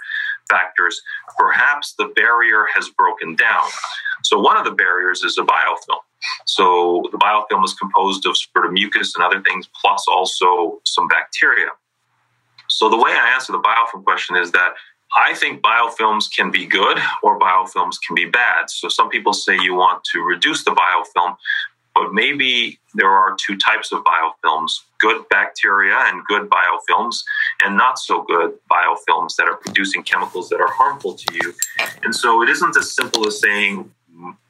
factors, 0.50 1.02
perhaps 1.38 1.94
the 1.98 2.12
barrier 2.16 2.66
has 2.74 2.90
broken 2.90 3.36
down. 3.36 3.70
So 4.24 4.40
one 4.40 4.58
of 4.58 4.66
the 4.66 4.72
barriers 4.72 5.24
is 5.24 5.38
a 5.38 5.44
biofilm. 5.44 6.00
So 6.46 7.04
the 7.12 7.18
biofilm 7.18 7.64
is 7.66 7.74
composed 7.74 8.26
of 8.26 8.36
sort 8.38 8.66
of 8.66 8.72
mucus 8.72 9.16
and 9.16 9.24
other 9.24 9.42
things, 9.42 9.70
plus 9.80 10.06
also 10.08 10.82
some 10.86 11.08
bacteria. 11.08 11.70
So 12.70 12.90
the 12.90 12.98
way 12.98 13.12
I 13.12 13.34
answer 13.34 13.52
the 13.52 13.60
biofilm 13.62 14.04
question 14.04 14.36
is 14.36 14.52
that 14.52 14.74
I 15.16 15.34
think 15.36 15.62
biofilms 15.62 16.34
can 16.34 16.50
be 16.50 16.66
good 16.66 16.98
or 17.22 17.40
biofilms 17.40 17.98
can 18.06 18.16
be 18.16 18.26
bad. 18.26 18.70
So 18.70 18.90
some 18.90 19.10
people 19.10 19.34
say 19.34 19.58
you 19.62 19.76
want 19.76 20.04
to 20.06 20.22
reduce 20.22 20.64
the 20.64 20.72
biofilm, 20.72 21.38
but 21.94 22.14
maybe 22.14 22.80
there 22.96 23.10
are 23.10 23.36
two 23.40 23.58
types 23.58 23.92
of 23.92 24.04
biofilms 24.04 24.80
good 25.00 25.28
bacteria 25.30 25.98
and 26.06 26.24
good 26.26 26.50
biofilms, 26.50 27.24
and 27.62 27.76
not 27.76 28.00
so 28.00 28.24
good 28.24 28.54
biofilms 28.72 29.36
that 29.36 29.50
are 29.50 29.58
producing 29.58 30.02
chemicals 30.02 30.48
that 30.48 30.62
are 30.62 30.72
harmful 30.72 31.14
to 31.14 31.34
you. 31.34 31.54
And 32.04 32.16
so 32.16 32.42
it 32.42 32.48
isn't 32.48 32.78
as 32.78 32.96
simple 32.96 33.28
as 33.28 33.42
saying, 33.42 33.92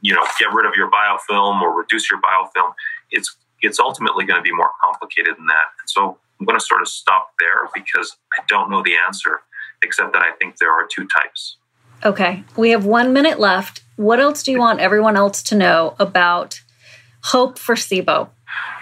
you 0.02 0.13
know, 0.13 0.23
get 0.39 0.54
rid 0.54 0.67
of 0.67 0.73
your 0.76 0.91
biofilm 0.91 1.60
or 1.62 1.76
reduce 1.76 2.08
your 2.10 2.21
biofilm. 2.21 2.73
It's 3.10 3.36
it's 3.63 3.80
ultimately 3.80 4.26
going 4.26 4.38
to 4.38 4.43
be 4.43 4.54
more 4.54 4.71
complicated 4.80 5.38
than 5.38 5.47
that. 5.47 5.67
And 5.80 5.89
so 5.89 6.17
I'm 6.39 6.45
going 6.45 6.60
to 6.60 6.63
sort 6.63 6.82
of 6.82 6.88
stop 6.88 7.32
there 7.39 7.69
because 7.73 8.15
I 8.38 8.43
don't 8.47 8.69
know 8.69 8.84
the 8.84 8.95
answer 8.95 9.41
except 9.83 10.13
that 10.13 10.21
I 10.21 10.31
think 10.39 10.57
there 10.57 10.71
are 10.71 10.87
two 10.87 11.07
types. 11.07 11.57
Okay, 12.05 12.43
we 12.57 12.71
have 12.71 12.85
one 12.85 13.13
minute 13.13 13.39
left. 13.39 13.81
What 13.95 14.19
else 14.19 14.43
do 14.43 14.51
you 14.51 14.59
want 14.59 14.79
everyone 14.79 15.15
else 15.15 15.41
to 15.43 15.55
know 15.55 15.95
about 15.99 16.61
hope 17.25 17.57
for 17.57 17.75
SIBO? 17.75 18.29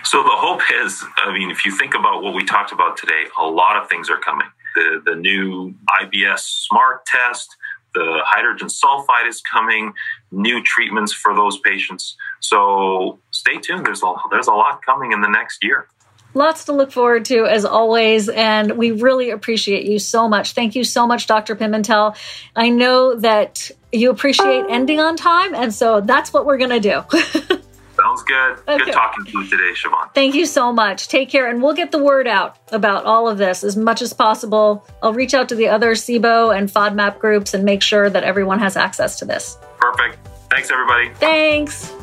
So 0.03 0.23
the 0.23 0.29
hope 0.33 0.61
is, 0.83 1.03
I 1.17 1.31
mean, 1.31 1.51
if 1.51 1.65
you 1.65 1.77
think 1.77 1.93
about 1.93 2.23
what 2.23 2.33
we 2.33 2.43
talked 2.43 2.71
about 2.71 2.97
today, 2.97 3.25
a 3.37 3.45
lot 3.45 3.81
of 3.81 3.87
things 3.89 4.09
are 4.09 4.17
coming. 4.19 4.47
The 4.75 5.01
the 5.05 5.15
new 5.15 5.75
IBS 6.01 6.39
Smart 6.39 7.05
test, 7.05 7.55
the 7.93 8.21
hydrogen 8.23 8.67
sulfide 8.67 9.27
is 9.27 9.41
coming, 9.41 9.93
new 10.31 10.63
treatments 10.63 11.13
for 11.13 11.35
those 11.35 11.59
patients. 11.59 12.15
So 12.39 13.19
stay 13.31 13.57
tuned. 13.57 13.85
There's 13.85 14.03
a, 14.03 14.13
there's 14.29 14.47
a 14.47 14.53
lot 14.53 14.81
coming 14.85 15.11
in 15.11 15.21
the 15.21 15.27
next 15.29 15.63
year. 15.63 15.87
Lots 16.33 16.65
to 16.65 16.73
look 16.73 16.91
forward 16.91 17.25
to 17.25 17.45
as 17.45 17.65
always. 17.65 18.29
And 18.29 18.77
we 18.77 18.91
really 18.91 19.31
appreciate 19.31 19.85
you 19.85 19.99
so 19.99 20.27
much. 20.27 20.53
Thank 20.53 20.75
you 20.75 20.83
so 20.83 21.05
much, 21.05 21.27
Dr. 21.27 21.55
Pimentel. 21.55 22.15
I 22.55 22.69
know 22.69 23.15
that 23.15 23.71
you 23.91 24.09
appreciate 24.09 24.65
ending 24.69 24.99
on 24.99 25.17
time. 25.17 25.53
And 25.53 25.73
so 25.73 26.01
that's 26.01 26.31
what 26.33 26.45
we're 26.45 26.57
going 26.57 26.69
to 26.69 26.79
do. 26.79 27.03
Sounds 28.01 28.23
good. 28.23 28.59
Okay. 28.67 28.85
Good 28.85 28.93
talking 28.93 29.25
to 29.25 29.31
you 29.31 29.47
today, 29.47 29.71
Shivan. 29.75 30.13
Thank 30.15 30.33
you 30.33 30.45
so 30.45 30.71
much. 30.71 31.07
Take 31.07 31.29
care. 31.29 31.49
And 31.49 31.61
we'll 31.61 31.73
get 31.73 31.91
the 31.91 32.01
word 32.01 32.27
out 32.27 32.57
about 32.71 33.05
all 33.05 33.27
of 33.27 33.37
this 33.37 33.63
as 33.63 33.77
much 33.77 34.01
as 34.01 34.13
possible. 34.13 34.87
I'll 35.03 35.13
reach 35.13 35.33
out 35.33 35.49
to 35.49 35.55
the 35.55 35.67
other 35.67 35.91
SIBO 35.91 36.57
and 36.57 36.69
FODMAP 36.69 37.19
groups 37.19 37.53
and 37.53 37.63
make 37.63 37.81
sure 37.81 38.09
that 38.09 38.23
everyone 38.23 38.59
has 38.59 38.75
access 38.75 39.19
to 39.19 39.25
this. 39.25 39.57
Perfect. 39.77 40.17
Thanks, 40.49 40.71
everybody. 40.71 41.11
Thanks. 41.15 41.93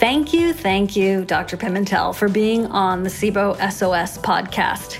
Thank 0.00 0.32
you, 0.32 0.54
thank 0.54 0.96
you, 0.96 1.26
Dr. 1.26 1.58
Pimentel, 1.58 2.14
for 2.14 2.26
being 2.26 2.64
on 2.68 3.02
the 3.02 3.10
SIBO 3.10 3.54
SOS 3.70 4.16
podcast. 4.16 4.98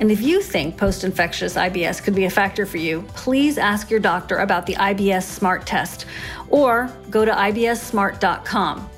And 0.00 0.10
if 0.10 0.20
you 0.20 0.42
think 0.42 0.76
post 0.76 1.04
infectious 1.04 1.54
IBS 1.54 2.02
could 2.02 2.16
be 2.16 2.24
a 2.24 2.30
factor 2.30 2.66
for 2.66 2.78
you, 2.78 3.02
please 3.14 3.58
ask 3.58 3.92
your 3.92 4.00
doctor 4.00 4.38
about 4.38 4.66
the 4.66 4.74
IBS 4.74 5.22
Smart 5.22 5.66
test 5.66 6.06
or 6.48 6.92
go 7.10 7.24
to 7.24 7.30
ibssmart.com. 7.30 8.90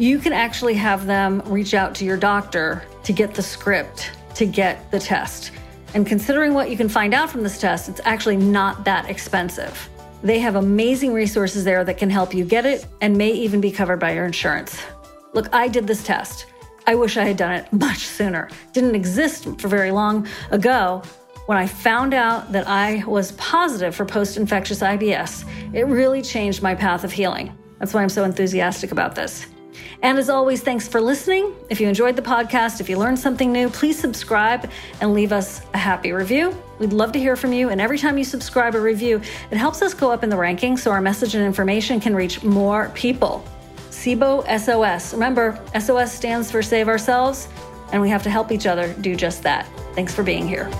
You 0.00 0.18
can 0.18 0.32
actually 0.32 0.74
have 0.74 1.06
them 1.06 1.42
reach 1.46 1.72
out 1.72 1.94
to 1.94 2.04
your 2.04 2.16
doctor 2.16 2.82
to 3.04 3.12
get 3.12 3.34
the 3.34 3.42
script 3.42 4.10
to 4.34 4.46
get 4.46 4.90
the 4.90 4.98
test. 4.98 5.52
And 5.94 6.04
considering 6.04 6.54
what 6.54 6.70
you 6.70 6.76
can 6.76 6.88
find 6.88 7.14
out 7.14 7.30
from 7.30 7.44
this 7.44 7.60
test, 7.60 7.88
it's 7.88 8.00
actually 8.04 8.36
not 8.36 8.84
that 8.84 9.08
expensive. 9.08 9.88
They 10.26 10.40
have 10.40 10.56
amazing 10.56 11.12
resources 11.12 11.62
there 11.62 11.84
that 11.84 11.98
can 11.98 12.10
help 12.10 12.34
you 12.34 12.44
get 12.44 12.66
it 12.66 12.84
and 13.00 13.16
may 13.16 13.30
even 13.30 13.60
be 13.60 13.70
covered 13.70 14.00
by 14.00 14.10
your 14.10 14.26
insurance. 14.26 14.82
Look, 15.34 15.54
I 15.54 15.68
did 15.68 15.86
this 15.86 16.02
test. 16.02 16.46
I 16.84 16.96
wish 16.96 17.16
I 17.16 17.22
had 17.22 17.36
done 17.36 17.52
it 17.52 17.72
much 17.86 17.98
sooner. 17.98 18.50
Didn't 18.72 18.96
exist 18.96 19.44
for 19.60 19.68
very 19.68 19.92
long 19.92 20.26
ago. 20.50 21.04
When 21.46 21.56
I 21.56 21.68
found 21.68 22.12
out 22.12 22.50
that 22.50 22.66
I 22.66 23.04
was 23.04 23.32
positive 23.32 23.94
for 23.94 24.04
post 24.04 24.36
infectious 24.36 24.80
IBS, 24.80 25.44
it 25.72 25.86
really 25.86 26.22
changed 26.22 26.60
my 26.60 26.74
path 26.74 27.04
of 27.04 27.12
healing. 27.12 27.56
That's 27.78 27.94
why 27.94 28.02
I'm 28.02 28.08
so 28.08 28.24
enthusiastic 28.24 28.90
about 28.90 29.14
this. 29.14 29.46
And 30.02 30.18
as 30.18 30.28
always, 30.28 30.62
thanks 30.62 30.86
for 30.86 31.00
listening. 31.00 31.54
If 31.70 31.80
you 31.80 31.88
enjoyed 31.88 32.16
the 32.16 32.22
podcast, 32.22 32.80
if 32.80 32.88
you 32.88 32.98
learned 32.98 33.18
something 33.18 33.52
new, 33.52 33.68
please 33.68 33.98
subscribe 33.98 34.70
and 35.00 35.14
leave 35.14 35.32
us 35.32 35.62
a 35.74 35.78
happy 35.78 36.12
review. 36.12 36.56
We'd 36.78 36.92
love 36.92 37.12
to 37.12 37.18
hear 37.18 37.36
from 37.36 37.52
you. 37.52 37.70
And 37.70 37.80
every 37.80 37.98
time 37.98 38.18
you 38.18 38.24
subscribe 38.24 38.74
or 38.74 38.82
review, 38.82 39.20
it 39.50 39.56
helps 39.56 39.82
us 39.82 39.94
go 39.94 40.10
up 40.10 40.22
in 40.22 40.30
the 40.30 40.36
rankings 40.36 40.80
so 40.80 40.90
our 40.90 41.00
message 41.00 41.34
and 41.34 41.44
information 41.44 42.00
can 42.00 42.14
reach 42.14 42.42
more 42.42 42.90
people. 42.94 43.44
SIBO 43.90 44.44
SOS. 44.60 45.12
Remember, 45.14 45.58
SOS 45.78 46.12
stands 46.12 46.50
for 46.50 46.62
Save 46.62 46.88
Ourselves, 46.88 47.48
and 47.92 48.00
we 48.02 48.08
have 48.10 48.22
to 48.22 48.30
help 48.30 48.52
each 48.52 48.66
other 48.66 48.92
do 49.00 49.16
just 49.16 49.42
that. 49.42 49.66
Thanks 49.94 50.14
for 50.14 50.22
being 50.22 50.46
here. 50.46 50.70